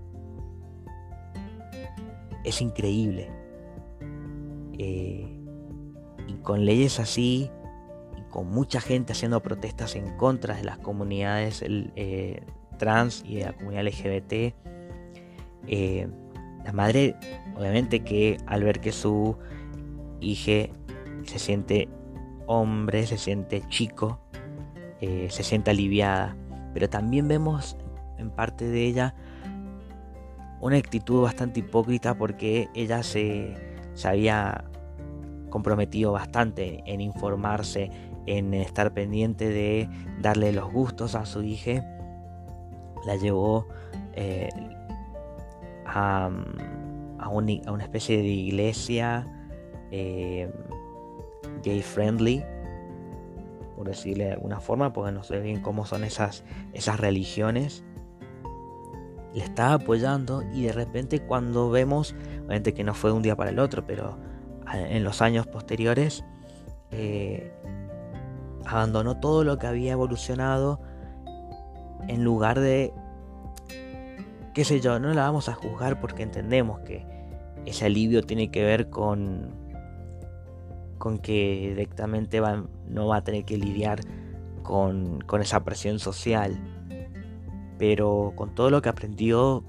es 2.50 2.60
increíble. 2.60 3.30
Eh, 4.78 5.26
y 6.26 6.32
con 6.42 6.64
leyes 6.64 7.00
así, 7.00 7.50
y 8.16 8.22
con 8.30 8.50
mucha 8.50 8.80
gente 8.80 9.12
haciendo 9.12 9.42
protestas 9.42 9.96
en 9.96 10.16
contra 10.16 10.54
de 10.54 10.64
las 10.64 10.78
comunidades 10.78 11.64
eh, 11.66 12.42
trans 12.78 13.24
y 13.26 13.36
de 13.36 13.44
la 13.46 13.52
comunidad 13.54 13.84
LGBT, 13.84 14.54
eh, 15.66 16.08
la 16.64 16.72
madre, 16.72 17.16
obviamente 17.56 18.00
que 18.00 18.36
al 18.46 18.64
ver 18.64 18.80
que 18.80 18.92
su 18.92 19.36
hija 20.20 20.72
se 21.24 21.38
siente 21.38 21.88
hombre, 22.46 23.06
se 23.06 23.18
siente 23.18 23.62
chico, 23.68 24.20
se 25.00 25.42
siente 25.42 25.70
aliviada, 25.70 26.36
pero 26.74 26.90
también 26.90 27.26
vemos 27.26 27.78
en 28.18 28.30
parte 28.30 28.68
de 28.68 28.84
ella 28.84 29.14
una 30.60 30.76
actitud 30.76 31.22
bastante 31.22 31.60
hipócrita 31.60 32.16
porque 32.16 32.68
ella 32.74 33.02
se, 33.02 33.54
había 34.04 34.64
comprometido 35.48 36.12
bastante 36.12 36.82
en 36.86 37.00
informarse, 37.00 37.90
en 38.26 38.54
estar 38.54 38.92
pendiente 38.92 39.48
de 39.48 39.88
darle 40.20 40.52
los 40.52 40.70
gustos 40.72 41.14
a 41.14 41.26
su 41.26 41.42
hija. 41.42 41.84
La 43.06 43.16
llevó 43.16 43.66
eh, 44.14 44.50
a, 45.86 46.30
a, 47.18 47.28
una 47.28 47.82
especie 47.82 48.18
de 48.18 48.28
iglesia 48.28 49.26
eh, 49.90 50.50
gay 51.62 51.82
friendly, 51.82 52.44
por 53.76 53.88
decirle 53.88 54.26
de 54.26 54.32
alguna 54.32 54.60
forma, 54.60 54.92
porque 54.92 55.12
no 55.12 55.22
sé 55.22 55.40
bien 55.40 55.60
cómo 55.60 55.86
son 55.86 56.04
esas, 56.04 56.44
esas 56.72 57.00
religiones, 57.00 57.84
le 59.34 59.44
estaba 59.44 59.74
apoyando 59.74 60.42
y 60.52 60.64
de 60.64 60.72
repente 60.72 61.20
cuando 61.20 61.70
vemos, 61.70 62.14
obviamente 62.38 62.74
que 62.74 62.84
no 62.84 62.94
fue 62.94 63.10
de 63.10 63.16
un 63.16 63.22
día 63.22 63.36
para 63.36 63.50
el 63.50 63.58
otro, 63.58 63.86
pero 63.86 64.18
en 64.72 65.04
los 65.04 65.22
años 65.22 65.46
posteriores, 65.46 66.24
eh, 66.90 67.52
abandonó 68.64 69.18
todo 69.18 69.44
lo 69.44 69.58
que 69.58 69.66
había 69.66 69.92
evolucionado 69.92 70.80
en 72.08 72.24
lugar 72.24 72.60
de, 72.60 72.92
qué 74.54 74.64
sé 74.64 74.80
yo, 74.80 74.98
no 74.98 75.12
la 75.12 75.22
vamos 75.22 75.48
a 75.48 75.54
juzgar 75.54 76.00
porque 76.00 76.22
entendemos 76.22 76.80
que 76.80 77.06
ese 77.66 77.86
alivio 77.86 78.22
tiene 78.22 78.50
que 78.50 78.64
ver 78.64 78.90
con, 78.90 79.50
con 80.98 81.18
que 81.18 81.68
directamente 81.70 82.40
no 82.88 83.06
va 83.06 83.16
a 83.16 83.24
tener 83.24 83.44
que 83.44 83.58
lidiar 83.58 84.00
con, 84.62 85.20
con 85.22 85.42
esa 85.42 85.62
presión 85.64 85.98
social. 85.98 86.58
Pero 87.80 88.34
con 88.36 88.54
todo 88.54 88.68
lo 88.68 88.82
que 88.82 88.90
aprendió, 88.90 89.64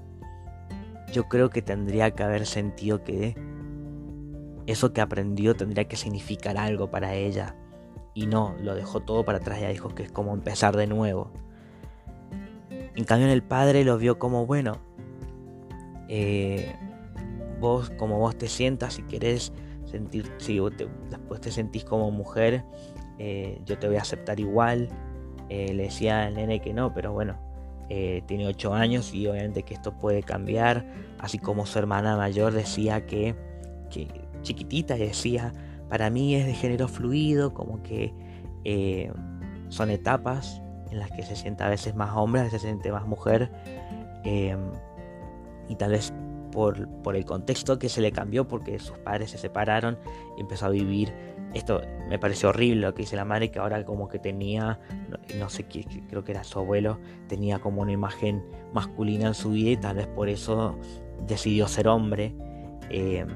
yo 1.10 1.30
creo 1.30 1.48
que 1.48 1.62
tendría 1.62 2.10
que 2.10 2.22
haber 2.22 2.44
sentido 2.44 3.02
que 3.04 3.34
eso 4.66 4.92
que 4.92 5.00
aprendió 5.00 5.56
tendría 5.56 5.88
que 5.88 5.96
significar 5.96 6.58
algo 6.58 6.90
para 6.90 7.14
ella. 7.14 7.56
Y 8.12 8.26
no, 8.26 8.54
lo 8.60 8.74
dejó 8.74 9.00
todo 9.00 9.24
para 9.24 9.38
atrás, 9.38 9.62
ya 9.62 9.70
dijo 9.70 9.94
que 9.94 10.02
es 10.02 10.12
como 10.12 10.34
empezar 10.34 10.76
de 10.76 10.86
nuevo. 10.86 11.32
En 12.94 13.04
cambio 13.04 13.28
en 13.28 13.32
el 13.32 13.42
padre 13.42 13.82
lo 13.82 13.96
vio 13.96 14.18
como, 14.18 14.44
bueno, 14.44 14.76
eh, 16.10 16.76
vos 17.60 17.88
como 17.96 18.18
vos 18.18 18.36
te 18.36 18.46
sientas, 18.46 18.92
si 18.92 19.04
querés 19.04 19.54
sentir, 19.86 20.30
si 20.36 20.60
después 21.08 21.40
te 21.40 21.50
sentís 21.50 21.86
como 21.86 22.10
mujer, 22.10 22.62
eh, 23.18 23.62
yo 23.64 23.78
te 23.78 23.86
voy 23.86 23.96
a 23.96 24.02
aceptar 24.02 24.38
igual. 24.38 24.90
Eh, 25.48 25.72
le 25.72 25.84
decía 25.84 26.24
al 26.24 26.34
nene 26.34 26.60
que 26.60 26.74
no, 26.74 26.92
pero 26.92 27.12
bueno, 27.12 27.51
tiene 28.26 28.46
8 28.46 28.74
años 28.74 29.12
y 29.14 29.26
obviamente 29.26 29.62
que 29.62 29.74
esto 29.74 29.98
puede 29.98 30.22
cambiar. 30.22 30.86
Así 31.18 31.38
como 31.38 31.66
su 31.66 31.78
hermana 31.78 32.16
mayor 32.16 32.52
decía 32.52 33.06
que, 33.06 33.34
que 33.90 34.08
chiquitita 34.42 34.96
decía, 34.96 35.52
para 35.88 36.10
mí 36.10 36.34
es 36.34 36.46
de 36.46 36.54
género 36.54 36.88
fluido, 36.88 37.52
como 37.54 37.82
que 37.82 38.12
son 39.68 39.90
etapas 39.90 40.62
en 40.90 40.98
las 40.98 41.10
que 41.10 41.22
se 41.22 41.36
siente 41.36 41.64
a 41.64 41.68
veces 41.68 41.94
más 41.94 42.10
hombre, 42.14 42.40
a 42.40 42.44
veces 42.44 42.62
se 42.62 42.68
siente 42.68 42.90
más 42.92 43.06
mujer. 43.06 43.50
y 44.24 45.74
tal 45.76 45.92
vez 45.92 46.12
por, 46.52 47.16
el 47.16 47.24
contexto 47.24 47.78
que 47.80 47.88
se 47.88 48.00
le 48.00 48.12
cambió 48.12 48.46
porque 48.46 48.78
sus 48.78 48.96
padres 48.98 49.32
se 49.32 49.38
separaron 49.38 49.98
y 50.36 50.42
empezó 50.42 50.66
a 50.66 50.68
vivir. 50.70 51.12
Esto 51.54 51.82
me 52.08 52.18
pareció 52.18 52.50
horrible 52.50 52.82
lo 52.82 52.94
que 52.94 53.02
dice 53.02 53.16
la 53.16 53.24
madre, 53.24 53.50
que 53.50 53.58
ahora 53.58 53.84
como 53.84 54.08
que 54.08 54.18
tenía, 54.18 54.78
no, 55.38 55.48
sé 55.48 55.64
qué, 55.64 55.84
creo 56.08 56.22
que 56.22 56.32
era 56.32 56.44
su 56.44 56.60
abuelo, 56.60 57.00
tenía 57.26 57.58
como 57.58 57.82
una 57.82 57.92
imagen 57.92 58.44
masculina 58.72 59.26
en 59.26 59.34
su 59.34 59.50
vida 59.50 59.70
y 59.70 59.76
tal 59.76 59.96
vez 59.96 60.06
por 60.06 60.28
eso 60.28 60.78
decidió 61.26 61.66
ser 61.66 61.88
hombre. 61.88 62.34
Eh, 62.88 63.26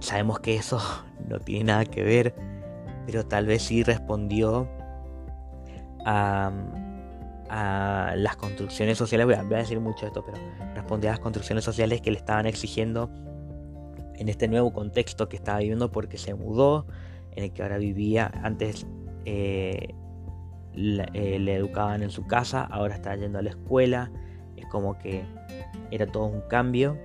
sabemos 0.00 0.40
que 0.40 0.56
eso 0.56 0.80
no 1.28 1.38
tiene 1.38 1.64
nada 1.64 1.84
que 1.84 2.02
ver, 2.02 2.34
pero 3.04 3.26
tal 3.26 3.46
vez 3.46 3.62
sí 3.62 3.82
respondió 3.82 4.68
a 6.04 6.50
a 7.52 8.14
las 8.16 8.36
construcciones 8.36 8.96
sociales, 8.96 9.26
voy 9.26 9.34
a, 9.34 9.42
decir 9.42 9.80
mucho 9.80 10.06
esto, 10.06 10.24
pero 10.24 10.38
respondía 10.72 11.10
a 11.10 11.14
las 11.14 11.20
construcciones 11.20 11.64
sociales 11.64 12.00
que 12.00 12.12
le 12.12 12.18
estaban 12.18 12.46
exigiendo 12.46 13.10
en 14.14 14.28
este 14.28 14.46
nuevo 14.46 14.72
contexto 14.72 15.28
que 15.28 15.36
estaba 15.36 15.58
viviendo 15.58 15.90
porque 15.90 16.16
se 16.16 16.32
mudó, 16.34 16.86
en 17.32 17.44
el 17.44 17.52
que 17.52 17.62
ahora 17.62 17.78
vivía, 17.78 18.30
antes 18.44 18.86
eh, 19.24 19.94
eh, 20.74 21.38
le, 21.40 21.56
educaban 21.56 22.04
en 22.04 22.10
su 22.10 22.24
casa, 22.28 22.62
ahora 22.62 22.94
está 22.94 23.16
yendo 23.16 23.40
a 23.40 23.42
la 23.42 23.50
escuela, 23.50 24.12
es 24.56 24.66
como 24.66 24.96
que 24.96 25.24
era 25.90 26.06
todo 26.06 26.26
un 26.26 26.42
cambio 26.42 26.98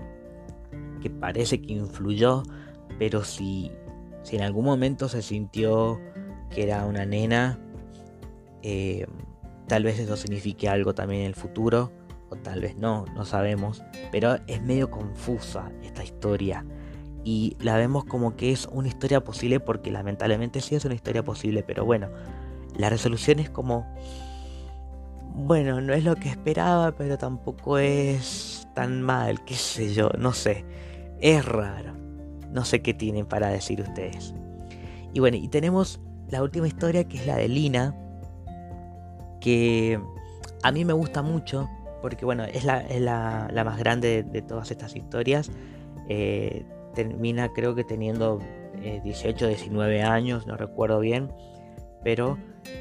que 1.01 1.09
parece 1.09 1.59
que 1.59 1.73
influyó, 1.73 2.43
pero 2.99 3.23
si, 3.23 3.71
si 4.21 4.35
en 4.35 4.43
algún 4.43 4.65
momento 4.65 5.09
se 5.09 5.23
sintió 5.23 5.99
que 6.51 6.61
era 6.61 6.85
una 6.85 7.03
nena, 7.03 7.57
eh, 8.61 9.07
Tal 9.67 9.83
vez 9.83 9.99
eso 9.99 10.15
signifique 10.15 10.69
algo 10.69 10.93
también 10.93 11.21
en 11.21 11.27
el 11.27 11.35
futuro, 11.35 11.91
o 12.29 12.35
tal 12.35 12.61
vez 12.61 12.75
no, 12.75 13.05
no 13.15 13.25
sabemos. 13.25 13.83
Pero 14.11 14.37
es 14.47 14.61
medio 14.61 14.91
confusa 14.91 15.71
esta 15.83 16.03
historia. 16.03 16.65
Y 17.23 17.57
la 17.59 17.75
vemos 17.77 18.05
como 18.05 18.35
que 18.35 18.51
es 18.51 18.67
una 18.71 18.87
historia 18.87 19.23
posible 19.23 19.59
porque 19.59 19.91
lamentablemente 19.91 20.61
sí 20.61 20.75
es 20.75 20.85
una 20.85 20.93
historia 20.93 21.23
posible. 21.23 21.63
Pero 21.63 21.83
bueno, 21.83 22.09
la 22.77 22.89
resolución 22.89 23.39
es 23.39 23.49
como... 23.49 23.87
Bueno, 25.37 25.81
no 25.81 25.93
es 25.93 26.03
lo 26.03 26.15
que 26.15 26.29
esperaba, 26.29 26.95
pero 26.95 27.17
tampoco 27.17 27.77
es 27.77 28.67
tan 28.73 29.01
mal, 29.01 29.43
qué 29.43 29.55
sé 29.55 29.93
yo, 29.93 30.09
no 30.17 30.33
sé. 30.33 30.63
Es 31.19 31.43
raro. 31.43 31.93
No 32.51 32.63
sé 32.63 32.81
qué 32.81 32.93
tienen 32.93 33.25
para 33.25 33.49
decir 33.49 33.81
ustedes. 33.81 34.33
Y 35.13 35.19
bueno, 35.19 35.35
y 35.37 35.47
tenemos 35.47 35.99
la 36.29 36.41
última 36.41 36.67
historia 36.67 37.05
que 37.05 37.17
es 37.17 37.25
la 37.25 37.35
de 37.37 37.47
Lina, 37.47 37.95
que 39.45 40.01
a 40.63 40.71
mí 40.71 40.85
me 40.85 40.93
gusta 40.93 41.21
mucho, 41.21 41.69
porque 42.01 42.25
bueno, 42.25 42.45
es 42.45 42.63
la, 42.65 42.83
la, 42.89 43.63
más 43.63 43.77
grande 43.77 44.23
de, 44.23 44.41
todas 44.41 44.71
estas 44.71 44.95
historias. 44.95 45.51
Eh, 46.09 46.65
termina 46.95 47.53
creo 47.53 47.75
que 47.75 47.83
teniendo 47.83 48.39
18, 49.03 49.45
eh, 49.45 49.49
19 49.49 50.01
años, 50.01 50.47
no 50.47 50.57
recuerdo 50.57 50.99
bien, 50.99 51.31
pero 52.03 52.39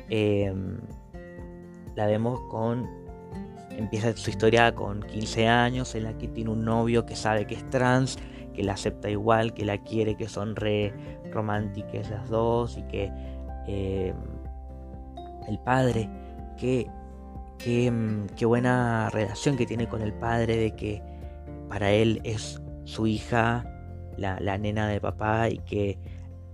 em, 0.09 0.79
la 1.95 2.07
vemos 2.07 2.41
con... 2.49 2.89
Empieza 3.69 4.17
su 4.17 4.31
historia 4.31 4.75
con 4.75 5.03
15 5.03 5.47
años, 5.47 5.95
en 5.95 6.05
la 6.05 6.17
que 6.17 6.29
tiene 6.29 6.49
un 6.49 6.65
novio 6.65 7.05
que 7.05 7.15
sabe 7.15 7.47
que 7.47 7.57
es 7.57 7.69
trans, 7.69 8.19
que 8.55 8.63
la 8.63 8.73
acepta 8.73 9.11
igual, 9.11 9.53
que 9.53 9.67
la 9.67 9.77
quiere, 9.77 10.17
que 10.17 10.29
son 10.29 10.57
re 10.57 10.95
románticas 11.31 12.09
las 12.09 12.31
dos 12.31 12.79
y 12.79 12.83
que 12.85 13.13
em, 13.67 14.17
el 15.47 15.59
padre 15.59 16.09
qué, 16.57 16.91
mm, 17.91 18.27
qué, 18.37 18.47
buena 18.47 19.11
relación 19.11 19.57
que 19.57 19.67
tiene 19.67 19.89
con 19.89 20.03
el 20.03 20.13
padre, 20.13 20.57
de 20.57 20.77
que 20.77 21.03
para 21.69 21.91
él 21.91 22.21
es 22.25 22.61
su 22.85 23.07
hija, 23.07 23.65
la, 24.17 24.59
nena 24.59 24.89
de 24.89 25.01
papá, 25.01 25.49
y 25.49 25.59
que, 25.59 25.99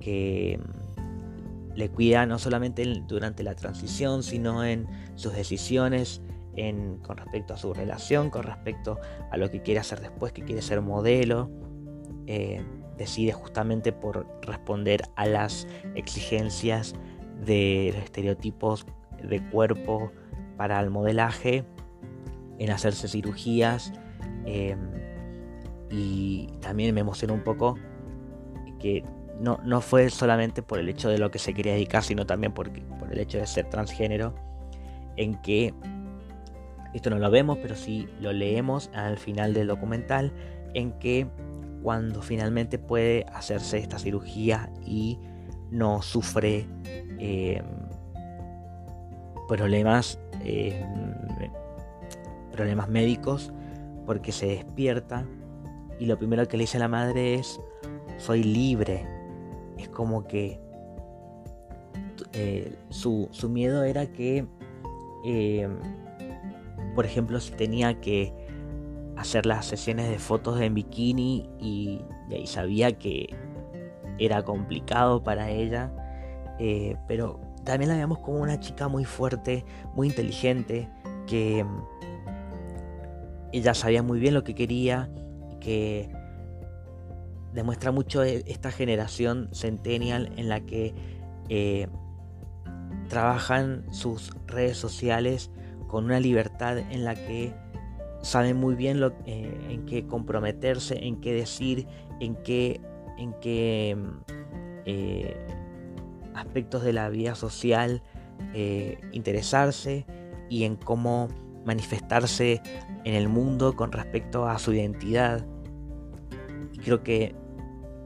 que 0.01 0.59
mm, 0.59 1.77
le 1.77 1.89
cuida 1.91 2.27
no 2.27 2.39
solamente 2.39 2.85
durante 3.07 3.43
la 3.43 3.55
transición, 3.55 4.23
sino 4.23 4.65
en 4.65 4.87
sus 5.17 5.35
decisiones, 5.35 6.23
en, 6.57 6.99
con 6.99 7.17
respecto 7.17 7.55
a 7.55 7.57
su 7.57 7.73
relación, 7.73 8.31
con 8.31 8.43
respecto 8.43 8.99
a 9.31 9.37
lo 9.37 9.51
que 9.51 9.63
quiere 9.63 9.81
hacer 9.81 10.01
después, 10.01 10.33
que 10.33 10.43
quiere 10.43 10.63
ser 10.63 10.81
modelo. 10.81 11.51
Eh, 12.27 12.63
decide 12.97 13.33
justamente 13.33 13.93
por 13.93 14.27
responder 14.43 15.03
a 15.17 15.27
las 15.27 15.67
exigencias 15.95 16.95
de 17.47 17.93
los 17.95 18.05
estereotipos 18.05 18.85
de 19.23 19.43
cuerpo 19.51 20.13
para 20.57 20.81
el 20.81 20.91
modelaje, 20.91 21.65
en 22.59 22.71
hacerse 22.71 23.09
cirugías. 23.09 23.93
Em, 24.45 24.79
y 25.91 26.49
también 26.61 26.95
me 26.95 27.01
emocionó 27.01 27.35
un 27.35 27.43
poco 27.43 27.77
que 28.79 29.05
no, 29.41 29.59
no, 29.65 29.81
fue 29.81 30.11
solamente 30.11 30.63
por 30.63 30.79
el 30.79 30.89
hecho 30.89 31.09
de 31.09 31.19
lo 31.19 31.31
que 31.31 31.39
se 31.39 31.55
quería 31.55 31.73
dedicar, 31.73 32.03
sino 32.03 32.27
también 32.27 32.53
por, 32.53 32.71
por 32.99 33.13
el 33.13 33.19
hecho 33.19 33.39
de 33.39 33.47
ser 33.47 33.69
transgénero, 33.69 34.35
en 35.17 35.41
que, 35.43 35.75
esto 36.95 37.11
no 37.11 37.19
lo 37.19 37.31
vemos, 37.31 37.59
pero 37.63 37.75
sí 37.75 38.09
lo 38.21 38.33
leemos 38.33 38.91
al 38.95 39.19
final 39.19 39.55
del 39.55 39.69
documental, 39.69 40.33
en 40.75 40.93
que 40.99 41.27
cuando 41.83 42.23
finalmente 42.23 42.79
puede 42.79 43.25
hacerse 43.33 43.79
esta 43.79 43.99
cirugía 43.99 44.71
y 44.85 45.19
no 45.71 46.03
sufre 46.03 46.67
eh, 47.19 47.63
problemas, 49.51 50.21
eh, 50.45 50.81
problemas 52.53 52.89
médicos 52.89 53.53
porque 54.07 54.31
se 54.31 54.47
despierta 54.47 55.27
y 55.99 56.07
lo 56.07 56.17
primero 56.17 56.47
que 56.47 56.57
le 56.57 56.63
dice 56.63 56.77
a 56.77 56.81
la 56.81 56.89
madre 56.89 57.35
es, 57.35 57.61
soy 58.17 58.45
libre. 58.45 59.05
Es 59.77 59.89
como 59.89 60.23
que 60.23 60.61
eh, 62.33 62.77
su, 62.91 63.29
miedo 63.49 63.83
era 63.83 64.07
que, 64.07 64.47
eh, 65.25 65.69
por 66.95 67.05
ejemplo, 67.05 67.41
si 67.41 67.51
tenía 67.51 68.01
que 68.01 68.33
hacer 69.17 69.47
las 69.47 69.67
sesiones 69.67 70.09
de 70.09 70.21
fotos 70.21 70.61
en 70.61 70.75
bikini 70.75 71.51
y, 71.59 72.03
y 72.31 72.47
sabía 72.47 72.97
que 72.97 73.35
era 74.19 74.45
complicado 74.45 75.25
para 75.25 75.51
ella, 75.51 75.93
pero 77.09 77.41
también 77.71 77.91
la 77.91 77.97
vemos 77.97 78.19
como 78.19 78.41
una 78.41 78.59
chica 78.59 78.89
muy 78.89 79.05
fuerte, 79.05 79.65
muy 79.95 80.09
inteligente, 80.09 80.89
que 81.29 81.63
mm, 81.63 81.85
ella 83.53 83.75
sabía 83.75 84.03
muy 84.03 84.19
bien 84.19 84.35
lo 84.35 84.43
que 84.43 84.57
quería 84.57 85.09
que 85.61 86.11
demuestra 87.55 87.93
mucho 87.93 88.25
e, 88.25 88.43
esta 88.49 88.73
generación 88.73 89.51
centennial 89.53 90.33
en 90.37 90.49
la 90.49 90.59
que 90.67 90.95
eh, 91.49 91.87
trabajan 93.09 93.85
sus 93.93 94.33
redes 94.49 94.77
sociales 94.77 95.53
con 95.87 96.07
una 96.07 96.19
libertad 96.19 96.77
en 96.77 97.05
la 97.05 97.15
que 97.15 97.55
saben 98.21 98.57
muy 98.57 98.75
bien 98.75 99.01
eh, 99.27 99.61
en 99.69 99.87
qué 99.87 100.09
comprometerse, 100.09 101.07
en 101.07 101.21
qué 101.21 101.33
decir, 101.35 101.87
en 102.19 102.35
qué, 102.35 102.81
en 103.17 103.33
qué 103.35 103.97
eh, 104.87 105.60
aspectos 106.41 106.83
de 106.83 106.93
la 106.93 107.09
vida 107.09 107.35
social 107.35 108.03
eh, 108.55 108.99
interesarse 109.13 110.07
y 110.49 110.65
en 110.65 110.77
cómo 110.77 111.29
manifestarse 111.65 112.63
en 113.05 113.15
el 113.15 113.29
mundo 113.29 113.77
con 113.77 113.93
respecto 113.93 114.49
a 114.49 114.59
su 114.59 114.73
identidad. 114.73 115.45
Y 116.73 116.79
creo 116.79 117.03
que 117.03 117.35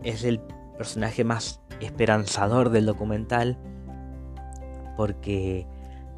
es 0.02 0.24
el 0.24 0.40
personaje 0.76 1.24
más 1.24 1.60
esperanzador 1.80 2.70
del 2.70 2.86
documental 2.86 3.58
porque 4.96 5.66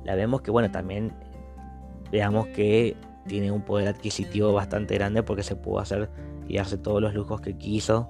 la 0.05 0.15
vemos 0.15 0.43
que 0.43 0.51
bueno 0.51 0.71
también 0.71 1.13
veamos 2.11 2.47
que 2.49 2.97
tiene 3.27 3.51
un 3.51 3.63
poder 3.63 3.89
adquisitivo 3.89 4.53
bastante 4.53 4.95
grande 4.95 5.23
porque 5.23 5.43
se 5.43 5.57
pudo 5.57 5.81
hacer 5.81 6.11
y 6.49 6.57
darse 6.57 6.79
todos 6.79 7.03
los 7.03 7.15
lujos 7.15 7.41
que 7.41 7.57
quiso. 7.57 8.09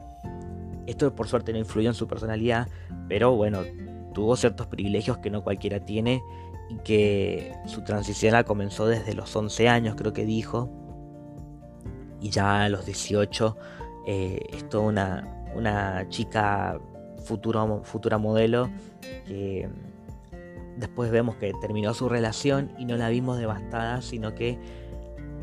Esto 0.87 1.15
por 1.15 1.27
suerte 1.27 1.53
no 1.53 1.59
influyó 1.59 1.89
en 1.89 1.95
su 1.95 2.07
personalidad, 2.07 2.69
pero 3.09 3.35
bueno, 3.35 3.63
tuvo 4.17 4.35
ciertos 4.35 4.67
privilegios 4.69 5.19
que 5.19 5.29
no 5.29 5.45
cualquiera 5.45 5.79
tiene 5.85 6.23
y 6.71 6.77
que 6.77 7.53
su 7.67 7.83
transición 7.85 8.33
la 8.33 8.45
comenzó 8.45 8.87
desde 8.87 9.13
los 9.13 9.37
11 9.37 9.69
años, 9.69 9.95
creo 9.95 10.15
que 10.15 10.25
dijo, 10.25 10.71
y 12.19 12.31
ya 12.31 12.65
a 12.65 12.71
los 12.71 12.87
18 12.87 13.59
eh, 14.07 14.39
es 14.55 14.67
toda 14.71 14.85
una, 14.85 15.45
una 15.55 16.09
chica 16.09 16.81
futuro, 17.27 17.83
futura 17.85 18.17
modelo 18.17 18.71
que 19.27 19.69
después 20.79 21.11
vemos 21.11 21.37
que 21.37 21.53
terminó 21.61 21.93
su 21.93 22.09
relación 22.09 22.73
y 22.79 22.87
no 22.87 22.97
la 22.97 23.11
vimos 23.11 23.37
devastada, 23.37 24.01
sino 24.01 24.35
que 24.35 24.59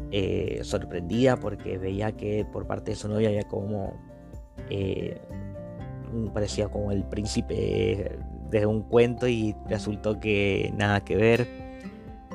eh, 0.10 0.62
sorprendida 0.64 1.38
porque 1.38 1.78
veía 1.78 2.14
que 2.14 2.44
por 2.52 2.66
parte 2.66 2.90
de 2.90 2.96
su 2.96 3.08
novia 3.08 3.30
había 3.30 3.48
como 3.48 3.94
eh, 4.72 5.22
parecía 6.34 6.70
como 6.70 6.92
el 6.92 7.04
príncipe 7.04 8.18
de 8.60 8.66
un 8.66 8.84
cuento 8.84 9.28
y 9.28 9.56
resultó 9.68 10.20
que 10.20 10.72
nada 10.76 11.04
que 11.04 11.16
ver 11.16 11.64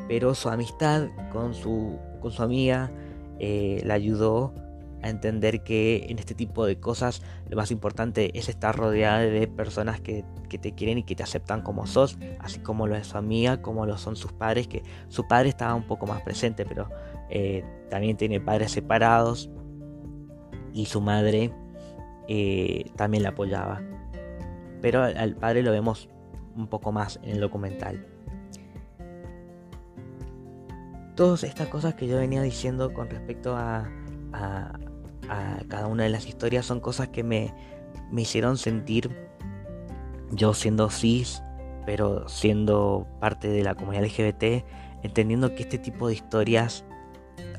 pero 0.09 0.35
su 0.35 0.49
amistad 0.49 1.09
con 1.31 1.55
su, 1.55 1.99
con 2.21 2.33
su 2.33 2.43
amiga 2.43 2.91
eh, 3.39 3.83
la 3.85 3.95
ayudó 3.95 4.55
a 5.03 5.11
entender 5.11 5.63
que 5.63 6.07
en 6.09 6.19
este 6.19 6.35
tipo 6.35 6.67
de 6.67 6.81
cosas 6.81 7.23
lo 7.49 7.57
más 7.57 7.71
importante 7.71 8.37
es 8.37 8.49
estar 8.49 8.75
rodeada 8.75 9.21
de 9.21 9.47
personas 9.47 10.01
que, 10.01 10.25
te 10.49 10.75
quieren 10.75 10.99
y 10.99 11.03
que 11.05 11.15
te 11.15 11.23
aceptan 11.23 11.61
como 11.61 11.87
sos, 11.87 12.19
así 12.41 12.59
como 12.59 12.87
lo 12.87 12.97
es 12.97 13.09
su 13.09 13.19
amiga, 13.19 13.61
como 13.61 13.85
lo 13.87 13.99
son 13.99 14.17
sus 14.17 14.33
padres, 14.33 14.67
que 14.67 14.83
su 15.09 15.29
padre 15.29 15.51
estaba 15.51 15.75
un 15.75 15.87
poco 15.87 16.07
más 16.07 16.23
presente, 16.23 16.65
pero 16.65 16.89
eh, 17.29 17.65
también 17.91 18.17
tiene 18.17 18.41
padres 18.41 18.73
separados 18.73 19.51
y 20.73 20.87
su 20.87 21.03
madre 21.03 21.53
eh, 22.29 22.91
también 22.97 23.23
la 23.23 23.29
apoyaba. 23.29 23.83
Pero 24.81 25.03
al, 25.03 25.35
padre 25.37 25.63
lo 25.63 25.73
vemos 25.73 26.09
un 26.57 26.69
poco 26.69 26.93
más 26.93 27.19
en 27.23 27.31
el 27.31 27.41
documental. 27.41 28.07
Todas 31.15 31.43
estas 31.43 31.69
cosas 31.69 31.95
que 31.95 32.07
yo 32.07 32.17
venía 32.19 32.43
diciendo 32.43 32.93
con 32.93 33.11
respecto 33.11 33.57
a, 33.57 33.91
cada 35.69 35.89
una 35.89 36.05
de 36.05 36.09
las 36.09 36.27
historias 36.27 36.65
son 36.65 36.81
cosas 36.81 37.09
que 37.09 37.23
me 37.23 37.53
hicieron 38.17 38.57
sentir 38.57 39.11
yo 40.31 40.55
siendo 40.55 40.91
cis, 40.91 41.43
pero 41.87 42.29
siendo 42.29 43.07
parte 43.21 43.49
de 43.49 43.63
la 43.63 43.75
comunidad 43.75 44.05
LGBT, 44.05 44.65
entendiendo 45.03 45.55
que 45.55 45.63
este 45.63 45.79
tipo 45.79 46.09
de 46.09 46.15
historias, 46.15 46.85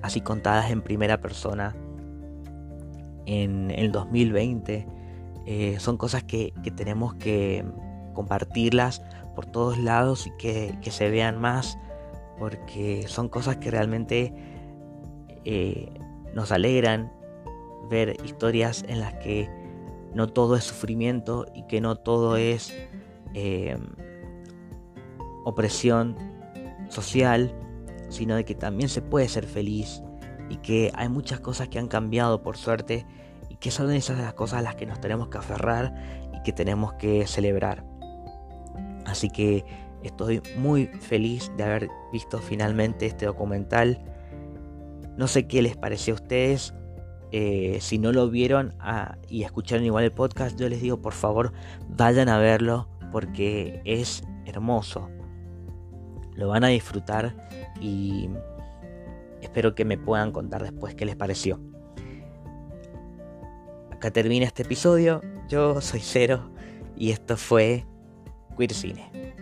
así 0.01 0.21
contadas 0.21 0.71
en 0.71 0.81
primera 0.81 1.19
persona, 1.19 1.75
en 3.25 3.71
el 3.71 3.91
2020, 3.91 4.87
eh, 5.51 5.79
son 5.79 5.97
cosas 5.97 6.23
que, 6.23 6.53
tenemos 6.77 7.15
que 7.15 7.65
compartirlas 8.13 9.01
por 9.33 9.47
todos 9.47 9.79
lados 9.79 10.27
y 10.27 10.31
que, 10.37 10.77
se 10.91 11.09
vean 11.09 11.41
más, 11.41 11.79
porque 12.37 13.07
son 13.07 13.29
cosas 13.29 13.57
que 13.57 13.71
realmente 13.71 14.31
eh, 15.45 15.91
nos 16.35 16.51
alegran 16.51 17.11
ver 17.89 18.15
historias 18.23 18.85
en 18.87 18.99
las 18.99 19.15
que 19.15 19.49
no 20.13 20.27
todo 20.27 20.55
es 20.55 20.65
sufrimiento 20.65 21.47
y 21.55 21.63
que 21.63 21.81
no 21.81 21.95
todo 21.95 22.37
es 22.37 22.71
eh, 23.33 23.75
opresión 25.45 26.15
social, 26.89 27.55
sino 28.09 28.35
de 28.35 28.45
que 28.45 28.53
también 28.53 28.87
se 28.87 29.01
puede 29.01 29.27
ser 29.27 29.47
feliz 29.47 30.03
y 30.47 30.57
que 30.57 30.91
hay 30.93 31.09
muchas 31.09 31.39
cosas 31.39 31.69
que 31.69 31.79
han 31.79 31.87
cambiado 31.87 32.43
por 32.43 32.55
suerte 32.55 33.07
que 33.59 33.71
son 33.71 33.91
esas 33.91 34.17
las 34.17 34.33
cosas 34.33 34.59
a 34.59 34.61
las 34.61 34.75
que 34.75 34.85
nos 34.85 34.99
tenemos 35.01 35.29
que 35.29 35.37
aferrar 35.37 35.93
y 36.33 36.41
que 36.43 36.53
tenemos 36.53 36.93
que 36.93 37.27
celebrar. 37.27 37.83
Así 39.05 39.29
que 39.29 39.65
estoy 40.03 40.41
muy 40.57 40.87
feliz 40.87 41.51
de 41.57 41.63
haber 41.63 41.89
visto 42.11 42.39
finalmente 42.39 43.05
este 43.05 43.25
documental. 43.25 44.01
No 45.17 45.27
sé 45.27 45.47
qué 45.47 45.61
les 45.61 45.75
pareció 45.75 46.13
a 46.13 46.15
ustedes, 46.15 46.73
eh, 47.31 47.77
si 47.81 47.99
no 47.99 48.11
lo 48.11 48.29
vieron 48.29 48.73
ah, 48.79 49.17
y 49.27 49.43
escucharon 49.43 49.85
igual 49.85 50.03
el 50.03 50.11
podcast, 50.11 50.57
yo 50.59 50.67
les 50.67 50.81
digo 50.81 50.99
por 50.99 51.13
favor 51.13 51.53
vayan 51.87 52.27
a 52.27 52.39
verlo 52.39 52.87
porque 53.11 53.81
es 53.85 54.23
hermoso. 54.45 55.09
Lo 56.33 56.47
van 56.47 56.63
a 56.63 56.67
disfrutar 56.67 57.35
y 57.81 58.29
espero 59.41 59.75
que 59.75 59.85
me 59.85 59.97
puedan 59.97 60.31
contar 60.31 60.63
después 60.63 60.95
qué 60.95 61.05
les 61.05 61.15
pareció. 61.15 61.59
Acá 63.99 64.11
termina 64.11 64.45
este 64.45 64.63
episodio. 64.63 65.21
Yo 65.49 65.81
soy 65.81 65.99
Cero 65.99 66.49
y 66.95 67.11
esto 67.11 67.35
fue 67.35 67.85
Queer 68.57 68.73
Cine. 68.73 69.35